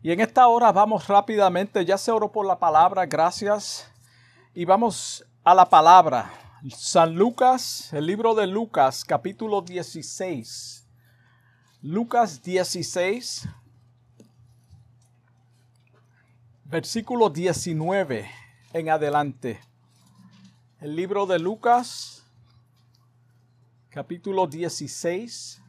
Y 0.00 0.12
en 0.12 0.20
esta 0.20 0.46
hora 0.46 0.70
vamos 0.70 1.08
rápidamente, 1.08 1.84
ya 1.84 1.98
se 1.98 2.12
oró 2.12 2.30
por 2.30 2.46
la 2.46 2.58
palabra, 2.58 3.04
gracias. 3.04 3.90
Y 4.54 4.64
vamos 4.64 5.24
a 5.42 5.54
la 5.54 5.68
palabra. 5.68 6.30
San 6.70 7.16
Lucas, 7.16 7.92
el 7.92 8.06
libro 8.06 8.34
de 8.36 8.46
Lucas, 8.46 9.04
capítulo 9.04 9.60
16. 9.60 10.86
Lucas 11.82 12.42
16, 12.42 13.48
versículo 16.64 17.28
19 17.28 18.30
en 18.74 18.90
adelante. 18.90 19.60
El 20.80 20.94
libro 20.94 21.26
de 21.26 21.40
Lucas, 21.40 22.24
capítulo 23.88 24.46
16, 24.46 25.60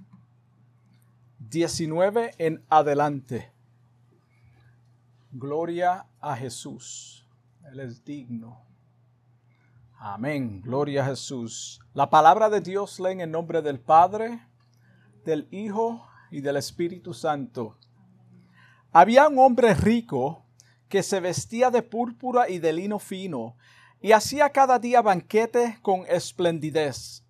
19 1.40 2.36
en 2.38 2.64
adelante. 2.70 3.59
Gloria 5.32 6.08
a 6.20 6.36
Jesús. 6.36 7.24
Él 7.72 7.82
es 7.82 8.04
digno. 8.04 8.66
Amén. 10.00 10.60
Gloria 10.62 11.04
a 11.04 11.06
Jesús. 11.06 11.80
La 11.94 12.10
palabra 12.10 12.50
de 12.50 12.62
Dios 12.62 13.00
leen 13.00 13.22
en 13.22 13.30
nombre 13.30 13.62
del 13.62 13.80
Padre, 13.80 14.40
del 15.24 15.48
Hijo 15.52 16.04
y 16.32 16.42
del 16.42 16.56
Espíritu 16.58 17.14
Santo. 17.14 17.78
Había 18.92 19.28
un 19.28 19.38
hombre 19.38 19.76
rico 19.76 20.46
que 20.88 21.04
se 21.04 21.20
vestía 21.20 21.70
de 21.70 21.84
púrpura 21.84 22.50
y 22.50 22.58
de 22.58 22.74
lino 22.74 22.98
fino, 22.98 23.56
y 24.02 24.14
hacía 24.14 24.50
cada 24.50 24.80
día 24.80 25.04
banquete 25.04 25.78
con 25.84 26.06
esplendidez. 26.08 27.24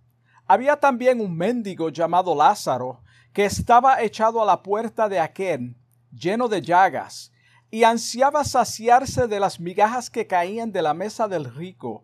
Había 0.47 0.77
también 0.77 1.19
un 1.19 1.35
mendigo 1.35 1.89
llamado 1.89 2.33
Lázaro, 2.33 3.01
que 3.33 3.43
estaba 3.43 4.01
echado 4.01 4.41
a 4.41 4.45
la 4.45 4.63
puerta 4.63 5.09
de 5.09 5.19
aquel, 5.19 5.75
lleno 6.13 6.47
de 6.47 6.61
llagas, 6.61 7.33
y 7.71 7.83
ansiaba 7.83 8.43
saciarse 8.43 9.27
de 9.27 9.39
las 9.39 9.59
migajas 9.59 10.09
que 10.09 10.27
caían 10.27 10.71
de 10.71 10.81
la 10.81 10.93
mesa 10.93 11.27
del 11.27 11.45
rico, 11.45 12.03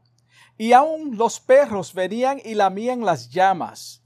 y 0.57 0.73
aun 0.73 1.17
los 1.17 1.39
perros 1.39 1.93
venían 1.93 2.39
y 2.43 2.53
lamían 2.53 3.03
las 3.03 3.29
llamas. 3.29 4.03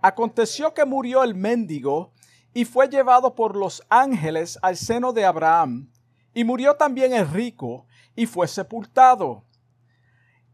Aconteció 0.00 0.72
que 0.72 0.84
murió 0.84 1.22
el 1.22 1.34
mendigo, 1.34 2.12
y 2.54 2.64
fue 2.64 2.88
llevado 2.88 3.34
por 3.34 3.56
los 3.56 3.82
ángeles 3.88 4.58
al 4.62 4.76
seno 4.76 5.12
de 5.12 5.24
Abraham, 5.24 5.90
y 6.32 6.44
murió 6.44 6.76
también 6.76 7.12
el 7.12 7.28
rico, 7.28 7.86
y 8.14 8.26
fue 8.26 8.48
sepultado. 8.48 9.44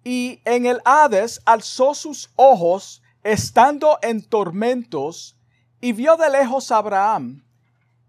Y 0.02 0.40
en 0.44 0.66
el 0.66 0.80
Hades 0.84 1.40
alzó 1.44 1.94
sus 1.94 2.30
ojos, 2.36 3.02
estando 3.22 3.98
en 4.02 4.22
tormentos, 4.22 5.38
y 5.80 5.92
vio 5.92 6.16
de 6.16 6.30
lejos 6.30 6.70
a 6.70 6.78
Abraham, 6.78 7.44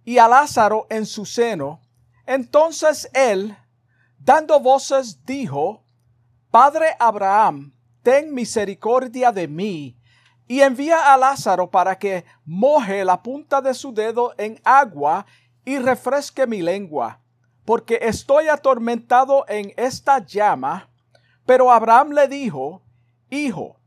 y 0.06 0.18
a 0.18 0.28
Lázaro 0.28 0.88
en 0.90 1.06
su 1.06 1.25
seno, 1.25 1.81
entonces 2.28 3.09
él, 3.14 3.58
dando 4.20 4.59
voces, 4.59 5.25
dijo, 5.25 5.83
Padre 6.52 6.95
Abraham, 7.00 7.73
ten 8.03 8.34
misericordia 8.34 9.31
de 9.31 9.47
mí, 9.47 9.97
y 10.47 10.61
envía 10.61 11.14
a 11.14 11.17
Lázaro 11.17 11.72
para 11.72 11.97
que 11.97 12.25
moje 12.45 13.03
la 13.03 13.22
punta 13.23 13.61
de 13.61 13.73
su 13.73 13.94
dedo 13.94 14.34
en 14.38 14.59
agua 14.64 15.25
y 15.66 15.78
refresque 15.78 16.45
mi 16.45 16.61
lengua, 16.61 17.22
porque 17.66 18.00
estoy 18.02 18.47
atormentado 18.47 19.45
en 19.47 19.73
esta 19.75 20.19
llama. 20.19 20.89
Pero 21.45 21.72
Abraham 21.72 22.12
le 22.12 22.28
dijo, 22.28 22.81
Hijo, 23.30 23.78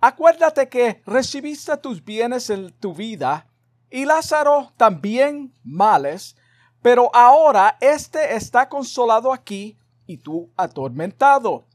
acuérdate 0.00 0.68
que 0.68 1.02
recibiste 1.06 1.76
tus 1.76 2.04
bienes 2.04 2.50
en 2.50 2.72
tu 2.72 2.94
vida, 2.94 3.46
y 3.88 4.04
Lázaro 4.04 4.72
también 4.76 5.52
males, 5.62 6.36
pero 6.82 7.10
ahora 7.14 7.76
éste 7.80 8.34
está 8.34 8.68
consolado 8.68 9.32
aquí 9.32 9.78
y 10.06 10.16
tú 10.18 10.50
atormentado. 10.56 11.66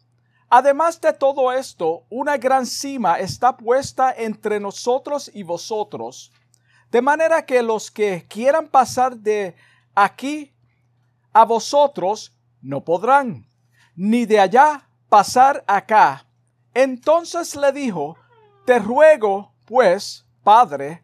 Además 0.50 1.02
de 1.02 1.14
todo 1.14 1.52
esto, 1.52 2.06
una 2.10 2.38
gran 2.38 2.66
cima 2.66 3.20
está 3.20 3.58
puesta 3.58 4.14
entre 4.16 4.60
nosotros 4.60 5.30
y 5.34 5.44
vosotros, 5.44 6.32
de 6.92 7.02
manera 7.02 7.46
que 7.46 7.62
los 7.62 7.92
que 7.92 8.26
quieran 8.28 8.68
pasar 8.68 9.18
de 9.18 9.56
aquí 9.94 10.54
a 11.34 11.44
vosotros 11.46 12.34
no 12.62 12.84
podrán, 12.84 13.48
ni 13.96 14.26
de 14.26 14.40
allá 14.40 14.88
pasar 15.10 15.64
acá. 15.68 16.26
Entonces 16.74 17.56
le 17.56 17.72
dijo, 17.72 18.18
te 18.66 18.80
ruego, 18.80 19.54
pues, 19.66 20.26
Padre, 20.44 21.04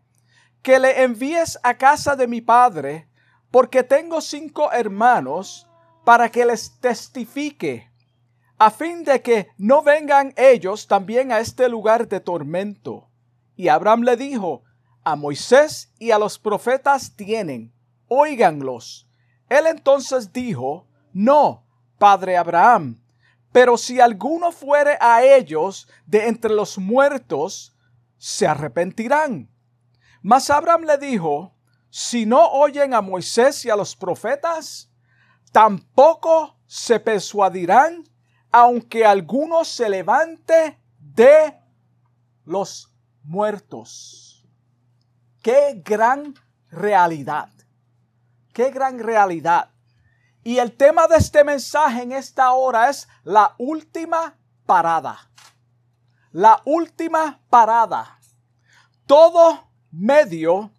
que 0.62 0.80
le 0.80 1.04
envíes 1.04 1.60
a 1.64 1.74
casa 1.76 2.16
de 2.16 2.28
mi 2.28 2.42
Padre, 2.42 3.08
porque 3.52 3.84
tengo 3.84 4.22
cinco 4.22 4.72
hermanos, 4.72 5.68
para 6.04 6.32
que 6.32 6.46
les 6.46 6.80
testifique, 6.80 7.92
a 8.58 8.72
fin 8.72 9.04
de 9.04 9.22
que 9.22 9.50
no 9.58 9.84
vengan 9.84 10.34
ellos 10.38 10.88
también 10.88 11.32
a 11.32 11.40
este 11.40 11.70
lugar 11.70 12.08
de 12.08 12.20
tormento. 12.20 13.10
Y 13.56 13.68
Abraham 13.68 14.02
le 14.02 14.18
dijo, 14.18 14.64
a 15.04 15.16
Moisés 15.16 15.92
y 16.00 16.12
a 16.12 16.20
los 16.20 16.40
profetas 16.40 17.16
tienen, 17.16 17.74
óiganlos. 18.08 19.08
Él 19.50 19.66
entonces 19.68 20.32
dijo, 20.32 20.88
no, 21.14 21.66
padre 21.98 22.38
Abraham, 22.38 23.02
pero 23.52 23.78
si 23.78 24.00
alguno 24.00 24.52
fuere 24.52 24.98
a 25.02 25.24
ellos 25.24 25.88
de 26.06 26.28
entre 26.28 26.54
los 26.54 26.78
muertos, 26.78 27.76
se 28.18 28.48
arrepentirán. 28.48 29.50
Mas 30.22 30.50
Abraham 30.50 30.84
le 30.84 30.98
dijo, 30.98 31.54
si 31.92 32.26
no 32.26 32.48
oyen 32.52 32.94
a 32.94 33.02
Moisés 33.02 33.66
y 33.66 33.70
a 33.70 33.76
los 33.76 33.98
profetas, 33.98 34.90
tampoco 35.52 36.58
se 36.66 37.02
persuadirán, 37.02 38.06
aunque 38.50 39.06
alguno 39.06 39.66
se 39.66 39.90
levante 39.90 40.80
de 40.98 41.54
los 42.46 42.94
muertos. 43.24 44.48
Qué 45.44 45.82
gran 45.84 46.34
realidad. 46.70 47.50
Qué 48.54 48.72
gran 48.72 48.98
realidad. 48.98 49.72
Y 50.46 50.60
el 50.60 50.78
tema 50.78 51.10
de 51.10 51.18
este 51.18 51.44
mensaje 51.44 52.04
en 52.04 52.14
esta 52.14 52.54
hora 52.54 52.90
es 52.90 53.10
la 53.26 53.54
última 53.58 54.38
parada. 54.66 55.30
La 56.32 56.62
última 56.64 57.42
parada. 57.50 58.18
Todo 59.06 59.70
medio 59.92 60.72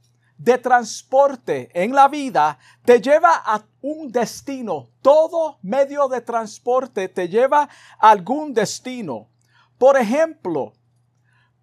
de 0.43 0.59
transporte 0.59 1.71
en 1.73 1.95
la 1.95 2.09
vida 2.09 2.59
te 2.85 3.01
lleva 3.01 3.31
a 3.45 3.63
un 3.81 4.11
destino. 4.11 4.89
Todo 5.01 5.59
medio 5.63 6.09
de 6.09 6.21
transporte 6.21 7.09
te 7.09 7.29
lleva 7.29 7.69
a 7.99 8.11
algún 8.11 8.53
destino. 8.53 9.29
Por 9.79 9.97
ejemplo, 9.97 10.73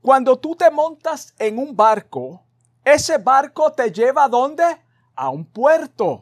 cuando 0.02 0.38
tú 0.38 0.56
te 0.56 0.72
montas 0.72 1.34
en 1.38 1.60
un 1.60 1.76
barco, 1.76 2.42
ese 2.86 3.18
barco 3.18 3.72
te 3.74 3.92
lleva 3.92 4.24
a 4.24 4.30
dónde? 4.30 4.64
A 5.14 5.30
un 5.30 5.44
puerto. 5.44 6.22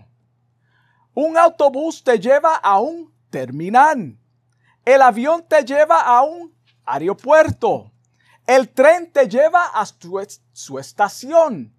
Un 1.14 1.38
autobús 1.38 2.04
te 2.04 2.20
lleva 2.20 2.56
a 2.56 2.80
un 2.80 3.14
terminal. 3.30 4.18
El 4.84 5.02
avión 5.04 5.46
te 5.48 5.64
lleva 5.64 6.02
a 6.02 6.24
un 6.24 6.56
aeropuerto. 6.86 7.92
El 8.48 8.70
tren 8.70 9.12
te 9.12 9.28
lleva 9.28 9.68
a 9.68 9.86
su, 9.86 10.80
estación. 10.80 11.77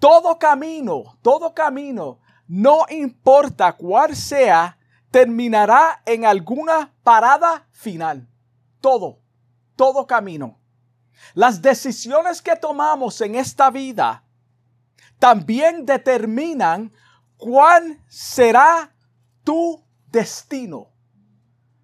Todo 0.00 0.38
camino, 0.38 1.18
todo 1.20 1.54
camino, 1.54 2.20
no 2.48 2.86
importa 2.88 3.76
cuál 3.76 4.16
sea, 4.16 4.78
terminará 5.10 6.02
en 6.06 6.24
alguna 6.24 6.94
parada 7.02 7.68
final. 7.70 8.26
Todo, 8.80 9.20
todo 9.76 10.06
camino. 10.06 10.58
Las 11.34 11.60
decisiones 11.60 12.40
que 12.40 12.56
tomamos 12.56 13.20
en 13.20 13.34
esta 13.34 13.70
vida 13.70 14.24
también 15.18 15.84
determinan 15.84 16.90
cuál 17.36 18.02
será 18.08 18.94
tu 19.44 19.84
destino. 20.06 20.88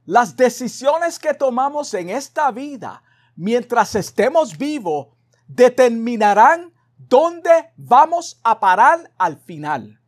Las 0.07 0.35
decisiones 0.37 1.19
que 1.19 1.35
tomamos 1.35 1.93
en 1.93 2.09
esta 2.09 2.51
vida 2.51 3.03
mientras 3.35 3.95
estemos 3.95 4.57
vivos 4.57 5.09
determinarán 5.47 6.73
¿Dónde 6.97 7.73
vamos 7.77 8.41
a 8.43 8.59
parar 8.59 9.11
al 9.19 9.37
final? 9.39 10.01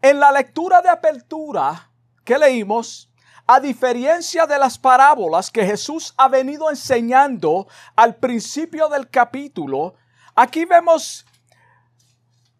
En 0.00 0.20
la 0.20 0.32
lectura 0.32 0.80
de 0.80 0.88
apertura 0.88 1.90
que 2.24 2.38
leímos, 2.38 3.10
a 3.46 3.60
diferencia 3.60 4.46
de 4.46 4.58
las 4.58 4.78
parábolas 4.78 5.50
que 5.50 5.64
Jesús 5.64 6.12
ha 6.18 6.28
venido 6.28 6.68
enseñando 6.68 7.66
al 7.96 8.16
principio 8.16 8.88
del 8.88 9.08
capítulo, 9.08 9.94
aquí 10.34 10.66
vemos 10.66 11.24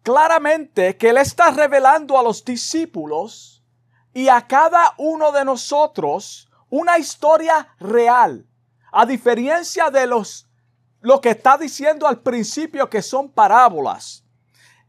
claramente 0.01 0.97
que 0.97 1.09
Él 1.09 1.17
está 1.17 1.51
revelando 1.51 2.17
a 2.17 2.23
los 2.23 2.43
discípulos 2.43 3.63
y 4.13 4.29
a 4.29 4.47
cada 4.47 4.95
uno 4.97 5.31
de 5.31 5.45
nosotros 5.45 6.49
una 6.69 6.97
historia 6.97 7.75
real, 7.79 8.47
a 8.91 9.05
diferencia 9.05 9.91
de 9.91 10.07
los 10.07 10.48
lo 11.01 11.21
que 11.21 11.29
está 11.29 11.57
diciendo 11.57 12.07
al 12.07 12.19
principio 12.19 12.89
que 12.89 13.01
son 13.01 13.29
parábolas. 13.29 14.23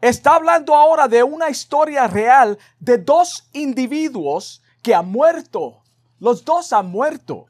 está 0.00 0.34
hablando 0.34 0.74
ahora 0.74 1.06
de 1.08 1.22
una 1.22 1.50
historia 1.50 2.06
real 2.06 2.58
de 2.78 2.98
dos 2.98 3.48
individuos 3.52 4.62
que 4.82 4.94
han 4.94 5.10
muerto. 5.10 5.82
Los 6.18 6.44
dos 6.44 6.72
han 6.72 6.90
muerto. 6.90 7.46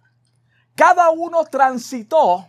Cada 0.75 1.11
uno 1.11 1.45
transitó 1.45 2.49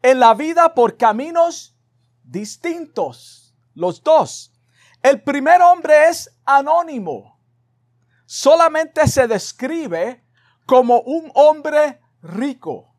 en 0.00 0.20
la 0.20 0.34
vida 0.34 0.74
por 0.74 0.96
caminos 0.96 1.74
distintos. 2.22 3.54
Los 3.74 4.02
dos. 4.02 4.52
El 5.02 5.22
primer 5.22 5.60
hombre 5.60 6.08
es 6.08 6.30
anónimo. 6.44 7.38
Solamente 8.26 9.06
se 9.08 9.26
describe 9.26 10.24
como 10.66 11.00
un 11.00 11.30
hombre 11.34 12.00
rico 12.22 12.95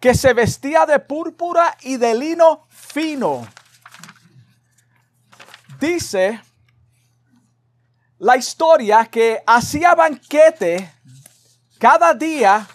que 0.00 0.14
se 0.14 0.32
vestía 0.32 0.86
de 0.86 0.98
púrpura 0.98 1.76
y 1.82 1.98
de 1.98 2.14
lino 2.14 2.66
fino. 2.70 3.46
Dice 5.78 6.40
la 8.18 8.36
historia 8.36 9.06
que 9.06 9.42
hacía 9.46 9.94
banquete 9.94 10.90
cada 11.78 12.14
día 12.14 12.66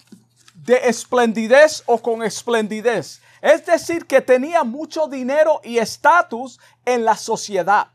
de 0.53 0.87
esplendidez 0.87 1.83
o 1.85 2.01
con 2.01 2.23
esplendidez. 2.23 3.21
Es 3.41 3.65
decir, 3.65 4.05
que 4.05 4.21
tenía 4.21 4.63
mucho 4.63 5.07
dinero 5.07 5.61
y 5.63 5.77
estatus 5.77 6.59
en 6.83 7.05
la 7.05 7.15
sociedad. 7.15 7.89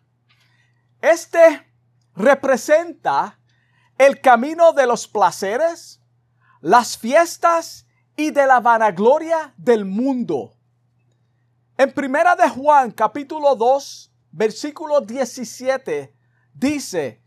Este 1.00 1.66
representa 2.14 3.38
el 3.98 4.20
camino 4.20 4.72
de 4.72 4.86
los 4.86 5.08
placeres, 5.08 6.00
las 6.60 6.96
fiestas 6.96 7.86
y 8.20 8.30
de 8.30 8.46
la 8.46 8.60
vanagloria 8.60 9.54
del 9.56 9.84
mundo. 9.84 10.52
En 11.78 11.90
Primera 11.92 12.36
de 12.36 12.48
Juan, 12.50 12.90
capítulo 12.90 13.56
2, 13.56 14.12
versículo 14.32 15.00
17, 15.00 16.14
dice, 16.52 17.22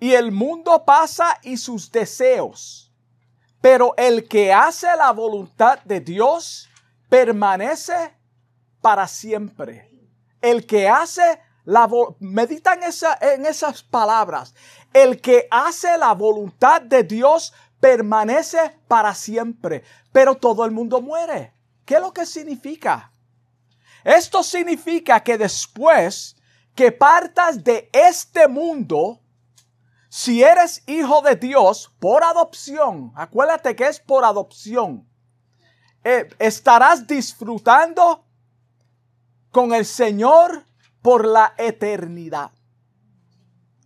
y 0.00 0.12
el 0.12 0.32
mundo 0.32 0.84
pasa 0.86 1.38
y 1.42 1.58
sus 1.58 1.90
deseos, 1.92 2.90
pero 3.60 3.92
el 3.98 4.26
que 4.26 4.52
hace 4.52 4.86
la 4.96 5.10
voluntad 5.12 5.80
de 5.84 6.00
Dios 6.00 6.70
permanece 7.10 8.16
para 8.80 9.06
siempre. 9.06 9.90
El 10.40 10.64
que 10.64 10.88
hace 10.88 11.40
la 11.64 11.86
medita 12.20 12.72
en, 12.72 12.82
en 13.20 13.44
esas 13.44 13.82
palabras. 13.82 14.54
El 14.94 15.20
que 15.20 15.46
hace 15.50 15.98
la 15.98 16.14
voluntad 16.14 16.80
de 16.80 17.02
Dios 17.02 17.52
permanece 17.80 18.78
para 18.88 19.14
siempre, 19.14 19.82
pero 20.12 20.36
todo 20.36 20.64
el 20.64 20.70
mundo 20.70 21.00
muere. 21.00 21.52
¿Qué 21.84 21.94
es 21.94 22.00
lo 22.00 22.12
que 22.12 22.26
significa? 22.26 23.12
Esto 24.04 24.42
significa 24.42 25.20
que 25.20 25.38
después 25.38 26.36
que 26.74 26.92
partas 26.92 27.64
de 27.64 27.90
este 27.92 28.46
mundo, 28.46 29.20
si 30.08 30.42
eres 30.42 30.82
hijo 30.86 31.20
de 31.22 31.36
Dios 31.36 31.92
por 31.98 32.22
adopción, 32.22 33.12
acuérdate 33.16 33.74
que 33.74 33.88
es 33.88 33.98
por 33.98 34.24
adopción, 34.24 35.08
eh, 36.04 36.28
estarás 36.38 37.06
disfrutando 37.06 38.24
con 39.50 39.74
el 39.74 39.84
Señor 39.84 40.64
por 41.02 41.26
la 41.26 41.54
eternidad. 41.58 42.52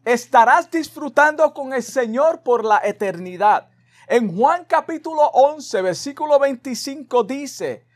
Estarás 0.05 0.71
disfrutando 0.71 1.55
con 1.55 1.73
el 1.73 1.83
Señor 1.83 2.43
por 2.43 2.65
la 2.65 2.81
eternidad. 2.85 3.72
En 4.13 4.37
Juan 4.37 4.67
capítulo 4.67 5.23
11, 5.33 5.81
versículo 5.81 6.39
25 6.39 7.25
dice, 7.25 7.87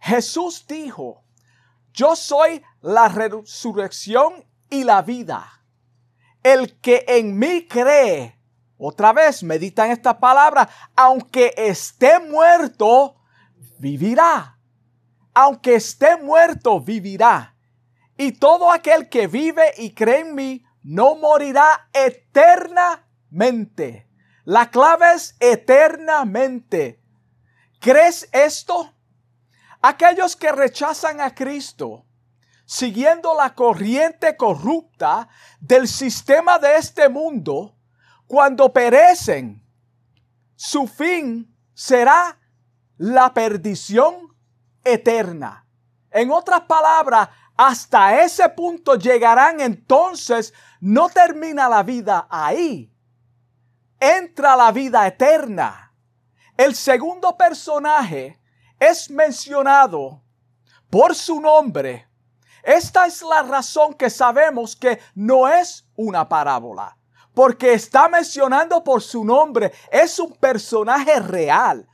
Jesús 0.00 0.64
dijo, 0.66 1.22
yo 1.92 2.16
soy 2.16 2.62
la 2.80 3.08
resurrección 3.08 4.46
y 4.70 4.84
la 4.84 5.02
vida. 5.02 5.62
El 6.42 6.80
que 6.80 7.04
en 7.06 7.38
mí 7.38 7.66
cree, 7.68 8.40
otra 8.78 9.12
vez 9.12 9.42
medita 9.42 9.84
en 9.84 9.92
esta 9.92 10.18
palabra, 10.18 10.70
aunque 10.96 11.52
esté 11.54 12.18
muerto, 12.18 13.16
vivirá. 13.78 14.58
Aunque 15.34 15.74
esté 15.74 16.16
muerto, 16.16 16.80
vivirá. 16.80 17.54
Y 18.16 18.32
todo 18.32 18.72
aquel 18.72 19.10
que 19.10 19.26
vive 19.26 19.74
y 19.76 19.92
cree 19.92 20.20
en 20.20 20.34
mí, 20.34 20.64
no 20.82 21.16
morirá 21.16 21.90
eternamente. 21.92 24.07
La 24.48 24.70
clave 24.70 25.12
es 25.12 25.36
eternamente. 25.40 27.02
¿Crees 27.80 28.26
esto? 28.32 28.94
Aquellos 29.82 30.36
que 30.36 30.50
rechazan 30.50 31.20
a 31.20 31.34
Cristo, 31.34 32.06
siguiendo 32.64 33.36
la 33.36 33.54
corriente 33.54 34.38
corrupta 34.38 35.28
del 35.60 35.86
sistema 35.86 36.58
de 36.58 36.76
este 36.76 37.10
mundo, 37.10 37.76
cuando 38.26 38.72
perecen, 38.72 39.62
su 40.56 40.86
fin 40.86 41.54
será 41.74 42.38
la 42.96 43.34
perdición 43.34 44.34
eterna. 44.82 45.66
En 46.10 46.30
otras 46.30 46.62
palabras, 46.62 47.28
hasta 47.54 48.22
ese 48.22 48.48
punto 48.48 48.94
llegarán 48.94 49.60
entonces, 49.60 50.54
no 50.80 51.10
termina 51.10 51.68
la 51.68 51.82
vida 51.82 52.26
ahí 52.30 52.90
entra 54.00 54.56
la 54.56 54.72
vida 54.72 55.06
eterna. 55.06 55.92
El 56.56 56.74
segundo 56.74 57.36
personaje 57.36 58.38
es 58.78 59.10
mencionado 59.10 60.22
por 60.90 61.14
su 61.14 61.40
nombre. 61.40 62.08
Esta 62.62 63.06
es 63.06 63.22
la 63.22 63.42
razón 63.42 63.94
que 63.94 64.10
sabemos 64.10 64.76
que 64.76 65.00
no 65.14 65.48
es 65.48 65.86
una 65.96 66.28
parábola, 66.28 66.96
porque 67.32 67.72
está 67.72 68.08
mencionando 68.08 68.82
por 68.82 69.02
su 69.02 69.24
nombre, 69.24 69.72
es 69.90 70.18
un 70.18 70.32
personaje 70.32 71.20
real. 71.20 71.88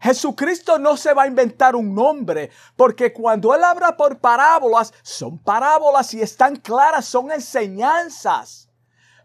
Jesucristo 0.00 0.78
no 0.78 0.96
se 0.96 1.12
va 1.12 1.24
a 1.24 1.26
inventar 1.26 1.76
un 1.76 1.94
nombre, 1.94 2.50
porque 2.74 3.12
cuando 3.12 3.54
Él 3.54 3.62
habla 3.62 3.96
por 3.96 4.18
parábolas, 4.18 4.94
son 5.02 5.38
parábolas 5.38 6.14
y 6.14 6.22
están 6.22 6.56
claras, 6.56 7.04
son 7.04 7.30
enseñanzas. 7.30 8.69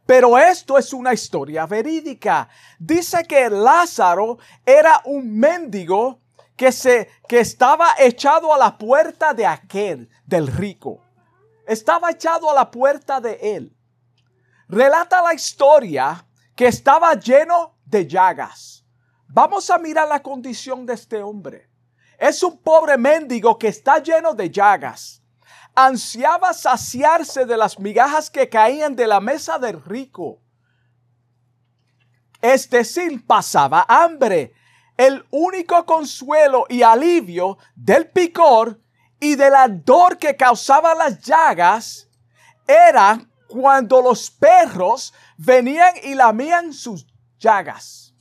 Pero 0.06 0.38
esto 0.38 0.78
es 0.78 0.94
una 0.94 1.14
historia 1.14 1.66
verídica. 1.66 2.48
Dice 2.78 3.24
que 3.24 3.50
Lázaro 3.50 4.38
era 4.66 5.02
un 5.06 5.38
mendigo 5.38 6.20
que, 6.56 6.72
se, 6.72 7.10
que 7.28 7.40
estaba 7.40 7.96
echado 7.98 8.54
a 8.54 8.58
la 8.58 8.78
puerta 8.78 9.34
de 9.34 9.46
aquel, 9.46 10.10
del 10.26 10.48
rico. 10.48 11.02
Estaba 11.68 12.12
echado 12.12 12.50
a 12.50 12.54
la 12.54 12.70
puerta 12.70 13.20
de 13.20 13.40
él. 13.42 13.76
Relata 14.68 15.22
la 15.24 15.34
historia 15.34 16.26
que 16.56 16.68
estaba 16.68 17.14
lleno 17.16 17.76
de 17.84 18.08
llagas. 18.08 18.86
Vamos 19.28 19.70
a 19.70 19.78
mirar 19.80 20.08
la 20.08 20.22
condición 20.22 20.86
de 20.86 20.94
este 20.94 21.22
hombre. 21.22 21.70
Es 22.18 22.44
un 22.44 22.58
pobre 22.60 22.98
mendigo 22.98 23.58
que 23.58 23.68
está 23.68 24.00
lleno 24.00 24.34
de 24.34 24.50
llagas 24.50 25.25
ansiaba 25.76 26.54
saciarse 26.54 27.46
de 27.46 27.58
las 27.58 27.78
migajas 27.78 28.30
que 28.30 28.50
caían 28.50 28.96
de 28.96 29.08
la 29.08 29.20
mesa 29.20 29.60
del 29.60 29.84
rico. 29.84 30.40
Es 32.42 32.70
decir, 32.70 33.26
pasaba 33.26 33.86
hambre. 33.88 34.54
El 34.98 35.26
único 35.30 35.86
consuelo 35.86 36.66
y 36.70 36.82
alivio 36.82 37.58
del 37.76 38.10
picor 38.10 38.80
y 39.20 39.36
de 39.36 39.50
la 39.50 39.68
dor 39.68 40.18
que 40.18 40.38
causaba 40.38 40.96
las 40.96 41.20
llagas 41.20 42.08
era 42.66 43.20
cuando 43.48 44.02
los 44.02 44.32
perros 44.32 45.14
venían 45.38 45.94
y 46.04 46.16
lamían 46.16 46.72
sus 46.72 47.06
llagas. 47.38 48.14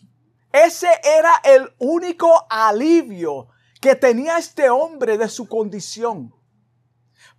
Ese 0.52 0.88
era 1.04 1.40
el 1.44 1.72
único 1.78 2.46
alivio 2.50 3.48
que 3.80 3.94
tenía 3.94 4.38
este 4.38 4.68
hombre 4.68 5.16
de 5.16 5.28
su 5.28 5.48
condición 5.48 6.34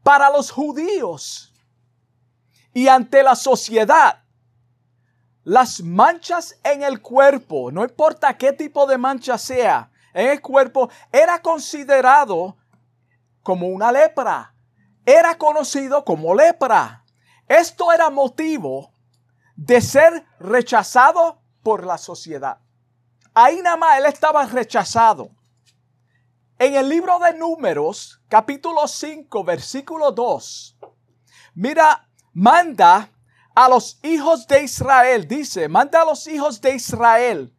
para 0.06 0.30
los 0.30 0.52
judíos 0.52 1.52
y 2.76 2.88
ante 2.88 3.24
la 3.24 3.34
sociedad. 3.34 4.22
Las 5.44 5.82
manchas 5.82 6.60
en 6.64 6.84
el 6.84 7.02
cuerpo, 7.02 7.72
no 7.72 7.84
importa 7.84 8.38
qué 8.38 8.54
tipo 8.54 8.86
de 8.86 9.00
mancha 9.00 9.40
sea, 9.40 9.90
en 10.14 10.30
el 10.30 10.42
cuerpo 10.42 10.92
era 11.12 11.42
considerado 11.42 12.56
como 13.42 13.68
una 13.68 13.92
lepra. 13.92 14.54
Era 15.08 15.40
conocido 15.40 16.06
como 16.06 16.36
lepra. 16.36 17.04
Esto 17.48 17.92
era 17.92 18.12
motivo 18.12 18.92
de 19.56 19.82
ser 19.82 20.24
rechazado 20.40 21.42
por 21.64 21.84
la 21.84 21.98
sociedad. 21.98 22.60
Ahí 23.34 23.60
nada 23.64 23.78
más 23.78 23.98
él 23.98 24.06
estaba 24.06 24.46
rechazado. 24.46 25.32
En 26.58 26.74
el 26.74 26.88
libro 26.88 27.20
de 27.20 27.38
números, 27.38 28.22
capítulo 28.30 28.88
5, 28.88 29.44
versículo 29.44 30.12
2, 30.14 30.78
mira, 31.54 32.08
manda 32.32 33.12
a 33.54 33.68
los 33.68 34.00
hijos 34.04 34.48
de 34.48 34.64
Israel, 34.64 35.28
dice, 35.28 35.68
manda 35.68 36.02
a 36.02 36.06
los 36.06 36.26
hijos 36.28 36.62
de 36.62 36.76
Israel 36.76 37.54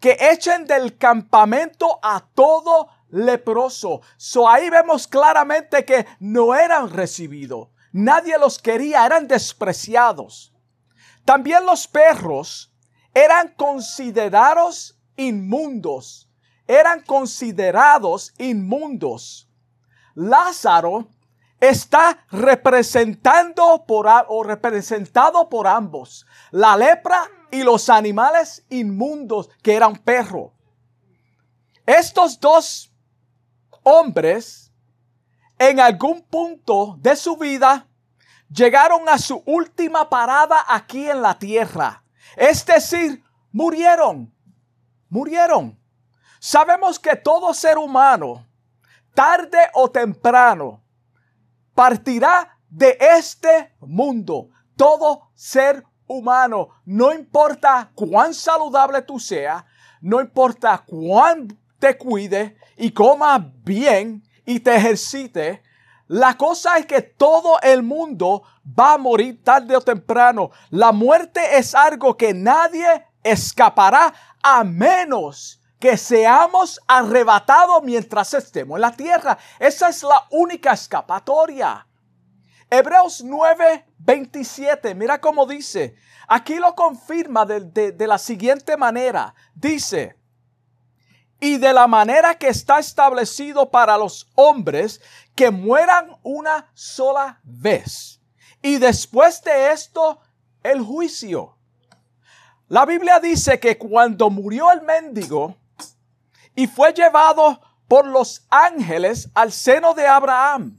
que 0.00 0.16
echen 0.18 0.64
del 0.64 0.96
campamento 0.96 1.98
a 2.02 2.26
todo 2.34 2.88
leproso. 3.10 4.00
So 4.16 4.48
ahí 4.48 4.70
vemos 4.70 5.06
claramente 5.06 5.84
que 5.84 6.06
no 6.18 6.54
eran 6.54 6.88
recibidos. 6.88 7.68
nadie 7.92 8.38
los 8.38 8.58
quería, 8.58 9.04
eran 9.04 9.28
despreciados. 9.28 10.54
También 11.26 11.66
los 11.66 11.86
perros 11.86 12.72
eran 13.12 13.48
considerados 13.56 14.98
inmundos, 15.16 16.27
eran 16.68 17.00
considerados 17.00 18.32
inmundos. 18.38 19.48
Lázaro 20.14 21.08
está 21.58 22.24
representando 22.30 23.84
por 23.86 24.06
o 24.28 24.42
representado 24.44 25.48
por 25.48 25.66
ambos, 25.66 26.26
la 26.52 26.76
lepra 26.76 27.22
y 27.50 27.62
los 27.62 27.88
animales 27.88 28.64
inmundos 28.68 29.48
que 29.62 29.74
eran 29.74 29.96
perro. 29.96 30.52
Estos 31.86 32.38
dos 32.38 32.92
hombres 33.82 34.70
en 35.58 35.80
algún 35.80 36.22
punto 36.22 36.96
de 37.00 37.16
su 37.16 37.36
vida 37.36 37.88
llegaron 38.50 39.08
a 39.08 39.18
su 39.18 39.42
última 39.46 40.08
parada 40.08 40.64
aquí 40.68 41.08
en 41.08 41.22
la 41.22 41.38
tierra. 41.38 42.04
Es 42.36 42.64
decir, 42.64 43.24
murieron. 43.52 44.32
Murieron. 45.08 45.78
Sabemos 46.38 46.98
que 46.98 47.16
todo 47.16 47.52
ser 47.52 47.78
humano, 47.78 48.46
tarde 49.14 49.58
o 49.74 49.90
temprano, 49.90 50.82
partirá 51.74 52.58
de 52.68 52.96
este 53.00 53.74
mundo. 53.80 54.50
Todo 54.76 55.30
ser 55.34 55.84
humano, 56.06 56.68
no 56.84 57.12
importa 57.12 57.90
cuán 57.94 58.32
saludable 58.32 59.02
tú 59.02 59.18
seas, 59.18 59.64
no 60.00 60.20
importa 60.20 60.84
cuán 60.86 61.48
te 61.78 61.96
cuide 61.96 62.56
y 62.76 62.90
coma 62.92 63.52
bien 63.64 64.22
y 64.44 64.60
te 64.60 64.76
ejercite, 64.76 65.62
la 66.08 66.38
cosa 66.38 66.78
es 66.78 66.86
que 66.86 67.02
todo 67.02 67.60
el 67.60 67.82
mundo 67.82 68.42
va 68.66 68.94
a 68.94 68.98
morir 68.98 69.44
tarde 69.44 69.76
o 69.76 69.80
temprano. 69.82 70.50
La 70.70 70.90
muerte 70.90 71.58
es 71.58 71.74
algo 71.74 72.16
que 72.16 72.32
nadie 72.32 73.06
escapará 73.22 74.14
a 74.42 74.64
menos 74.64 75.60
que 75.78 75.96
seamos 75.96 76.80
arrebatados 76.86 77.82
mientras 77.82 78.34
estemos 78.34 78.76
en 78.76 78.82
la 78.82 78.92
tierra. 78.92 79.38
Esa 79.58 79.88
es 79.88 80.02
la 80.02 80.26
única 80.30 80.72
escapatoria. 80.72 81.86
Hebreos 82.70 83.22
9, 83.24 83.86
27, 83.98 84.94
mira 84.94 85.20
cómo 85.20 85.46
dice. 85.46 85.96
Aquí 86.26 86.56
lo 86.56 86.74
confirma 86.74 87.46
de, 87.46 87.92
de 87.92 88.06
la 88.06 88.18
siguiente 88.18 88.76
manera. 88.76 89.34
Dice, 89.54 90.18
y 91.40 91.56
de 91.56 91.72
la 91.72 91.86
manera 91.86 92.36
que 92.36 92.48
está 92.48 92.78
establecido 92.78 93.70
para 93.70 93.96
los 93.96 94.28
hombres 94.34 95.00
que 95.34 95.50
mueran 95.50 96.16
una 96.22 96.70
sola 96.74 97.40
vez. 97.44 98.20
Y 98.60 98.78
después 98.78 99.42
de 99.42 99.70
esto, 99.70 100.20
el 100.62 100.82
juicio. 100.82 101.56
La 102.66 102.84
Biblia 102.84 103.20
dice 103.20 103.58
que 103.60 103.78
cuando 103.78 104.28
murió 104.30 104.70
el 104.72 104.82
mendigo 104.82 105.56
y 106.58 106.66
fue 106.66 106.92
llevado 106.92 107.60
por 107.86 108.04
los 108.04 108.44
ángeles 108.50 109.30
al 109.32 109.52
seno 109.52 109.94
de 109.94 110.08
Abraham. 110.08 110.76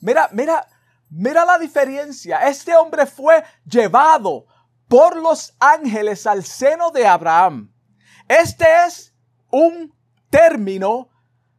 Mira, 0.00 0.28
mira, 0.30 0.68
mira 1.10 1.44
la 1.44 1.58
diferencia. 1.58 2.46
Este 2.46 2.76
hombre 2.76 3.06
fue 3.06 3.42
llevado 3.68 4.46
por 4.86 5.16
los 5.16 5.52
ángeles 5.58 6.28
al 6.28 6.44
seno 6.44 6.92
de 6.92 7.08
Abraham. 7.08 7.74
Este 8.28 8.66
es 8.86 9.12
un 9.50 9.92
término 10.30 11.08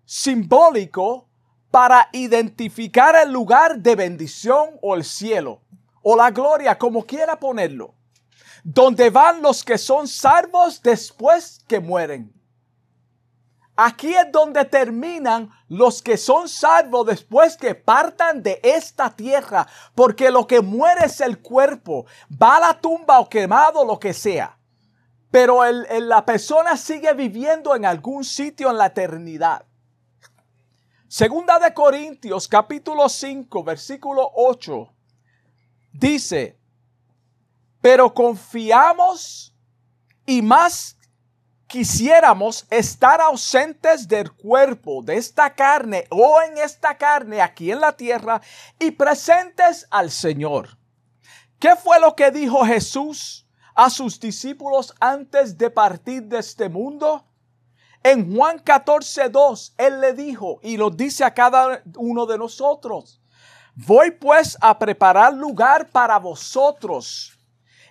simbólico 0.06 1.28
para 1.70 2.08
identificar 2.14 3.18
el 3.18 3.34
lugar 3.34 3.80
de 3.80 3.98
bendición 3.98 4.80
o 4.82 4.96
el 4.96 5.04
cielo 5.04 5.62
o 6.02 6.16
la 6.16 6.32
gloria, 6.32 6.78
como 6.78 7.06
quiera 7.06 7.38
ponerlo, 7.38 7.96
donde 8.64 9.10
van 9.10 9.42
los 9.42 9.62
que 9.62 9.78
son 9.78 10.08
salvos 10.08 10.82
después 10.82 11.66
que 11.68 11.82
mueren. 11.82 12.38
Aquí 13.80 14.16
es 14.16 14.32
donde 14.32 14.66
terminan 14.66 15.52
los 15.70 16.02
que 16.02 16.18
son 16.18 16.50
salvos 16.50 17.06
después 17.06 17.56
que 17.56 17.76
partan 17.76 18.42
de 18.42 18.60
esta 18.64 19.16
tierra, 19.16 19.68
porque 19.94 20.32
lo 20.32 20.48
que 20.48 20.62
muere 20.62 21.06
es 21.06 21.22
el 21.22 21.44
cuerpo, 21.44 22.08
va 22.42 22.58
a 22.58 22.60
la 22.60 22.82
tumba 22.82 23.20
o 23.20 23.30
quemado, 23.30 23.86
lo 23.86 24.00
que 24.00 24.16
sea. 24.16 24.58
Pero 25.30 25.62
la 25.64 26.26
persona 26.26 26.76
sigue 26.76 27.14
viviendo 27.14 27.76
en 27.76 27.86
algún 27.86 28.24
sitio 28.24 28.72
en 28.72 28.80
la 28.80 28.88
eternidad. 28.88 29.64
Segunda 31.08 31.60
de 31.60 31.72
Corintios 31.72 32.48
capítulo 32.48 33.08
5 33.08 33.64
versículo 33.64 34.32
8 34.36 34.92
dice, 35.94 36.60
pero 37.80 38.12
confiamos 38.14 39.56
y 40.26 40.42
más 40.42 40.97
quisiéramos 41.68 42.66
estar 42.70 43.22
ausentes 43.22 44.08
del 44.08 44.32
cuerpo, 44.32 45.02
de 45.04 45.18
esta 45.18 45.54
carne 45.54 46.08
o 46.10 46.42
en 46.42 46.58
esta 46.58 46.98
carne 46.98 47.42
aquí 47.42 47.72
en 47.72 47.82
la 47.82 47.92
tierra 47.92 48.42
y 48.80 48.92
presentes 48.92 49.86
al 49.92 50.10
Señor. 50.10 50.78
¿Qué 51.60 51.76
fue 51.76 52.00
lo 52.00 52.16
que 52.16 52.32
dijo 52.32 52.66
Jesús 52.66 53.46
a 53.76 53.90
sus 53.90 54.20
discípulos 54.20 54.94
antes 55.00 55.58
de 55.58 55.70
partir 55.70 56.24
de 56.24 56.40
este 56.40 56.70
mundo? 56.70 57.26
En 58.04 58.34
Juan 58.34 58.60
14, 58.60 59.30
2, 59.30 59.74
Él 59.78 60.00
le 60.00 60.14
dijo 60.14 60.60
y 60.62 60.78
lo 60.78 60.90
dice 60.90 61.26
a 61.26 61.34
cada 61.34 61.84
uno 61.98 62.26
de 62.26 62.38
nosotros. 62.38 63.22
Voy 63.76 64.12
pues 64.12 64.58
a 64.62 64.80
preparar 64.80 65.34
lugar 65.34 65.90
para 65.90 66.18
vosotros. 66.18 67.38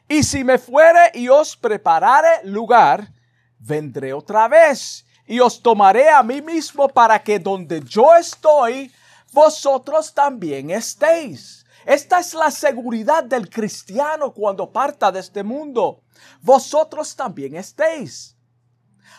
Y 0.08 0.22
si 0.22 0.44
me 0.44 0.58
fuere 0.58 1.10
y 1.14 1.28
os 1.28 1.56
preparare 1.56 2.40
lugar, 2.44 3.12
vendré 3.58 4.12
otra 4.12 4.48
vez 4.48 5.06
y 5.26 5.40
os 5.40 5.60
tomaré 5.60 6.08
a 6.08 6.22
mí 6.22 6.40
mismo 6.40 6.88
para 6.88 7.22
que 7.22 7.38
donde 7.38 7.82
yo 7.82 8.14
estoy, 8.14 8.92
vosotros 9.32 10.14
también 10.14 10.70
estéis. 10.70 11.64
Esta 11.84 12.20
es 12.20 12.34
la 12.34 12.50
seguridad 12.50 13.24
del 13.24 13.48
cristiano 13.48 14.32
cuando 14.32 14.72
parta 14.72 15.12
de 15.12 15.20
este 15.20 15.42
mundo. 15.42 16.02
Vosotros 16.42 17.14
también 17.14 17.56
estéis. 17.56 18.36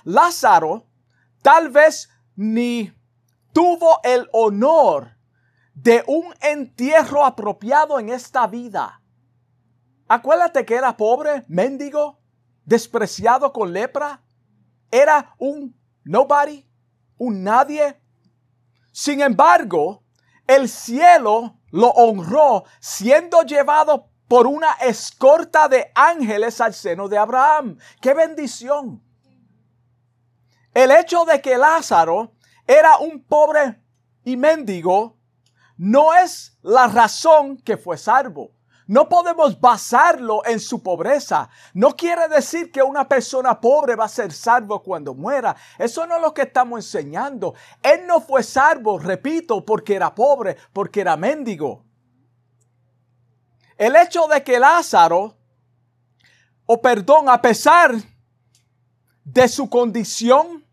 Lázaro 0.04 0.86
tal 1.42 1.70
vez 1.70 2.10
ni 2.36 2.94
tuvo 3.54 4.00
el 4.04 4.28
honor 4.34 5.18
de 5.74 6.04
un 6.08 6.34
entierro 6.42 7.24
apropiado 7.24 8.00
en 8.00 8.10
esta 8.10 8.48
vida. 8.48 9.02
Acuérdate 10.08 10.66
que 10.66 10.76
era 10.76 10.98
pobre, 10.98 11.44
mendigo, 11.48 12.20
despreciado 12.66 13.54
con 13.54 13.72
lepra 13.72 14.24
era 14.92 15.36
un 15.38 15.76
nobody, 16.04 16.66
un 17.18 17.44
nadie. 17.44 18.00
Sin 18.92 19.22
embargo, 19.22 20.04
el 20.48 20.70
cielo 20.70 21.60
lo 21.72 21.90
honró 21.90 22.64
siendo 22.80 23.44
llevado 23.44 24.10
por 24.28 24.48
una 24.48 24.74
escorta 24.74 25.68
de 25.68 25.92
ángeles 25.96 26.60
al 26.62 26.74
seno 26.74 27.08
de 27.08 27.18
Abraham. 27.18 27.78
¡Qué 28.02 28.14
bendición! 28.14 29.04
El 30.74 30.92
hecho 30.92 31.26
de 31.26 31.42
que 31.42 31.58
Lázaro 31.58 32.34
era 32.66 32.98
un 32.98 33.24
pobre 33.24 33.82
y 34.24 34.38
mendigo 34.38 35.18
no 35.78 36.14
es 36.14 36.58
la 36.62 36.88
razón 36.88 37.58
que 37.58 37.78
fue 37.78 37.98
salvo. 37.98 38.57
No 38.88 39.10
podemos 39.10 39.60
basarlo 39.60 40.46
en 40.46 40.62
su 40.62 40.82
pobreza. 40.82 41.50
No 41.74 41.96
quiere 41.96 42.30
decir 42.30 42.72
que 42.72 42.82
una 42.82 43.08
persona 43.08 43.60
pobre 43.60 43.96
va 43.96 44.06
a 44.06 44.10
ser 44.10 44.32
salvo 44.32 44.82
cuando 44.82 45.14
muera. 45.14 45.56
Eso 45.78 46.08
no 46.08 46.16
es 46.16 46.22
lo 46.22 46.34
que 46.34 46.44
estamos 46.44 46.80
enseñando. 46.80 47.54
Él 47.84 48.08
no 48.08 48.22
fue 48.22 48.44
salvo, 48.44 48.98
repito, 48.98 49.66
porque 49.66 49.96
era 49.96 50.16
pobre, 50.16 50.56
porque 50.72 51.02
era 51.02 51.18
mendigo. 51.18 51.84
El 53.76 53.96
hecho 53.98 54.26
de 54.28 54.42
que 54.42 54.58
Lázaro, 54.58 55.36
o 56.66 56.82
perdón, 56.82 57.28
a 57.30 57.42
pesar 57.42 57.94
de 59.26 59.48
su 59.50 59.70
condición, 59.70 60.66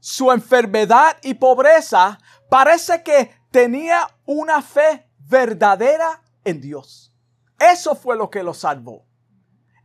su 0.00 0.32
enfermedad 0.32 1.16
y 1.22 1.34
pobreza, 1.34 2.18
parece 2.50 3.02
que 3.04 3.30
tenía 3.52 4.08
una 4.26 4.60
fe 4.60 5.08
verdadera 5.18 6.20
en 6.44 6.60
Dios. 6.60 7.08
Eso 7.58 7.94
fue 7.94 8.16
lo 8.16 8.30
que 8.30 8.42
lo 8.42 8.54
salvó. 8.54 9.04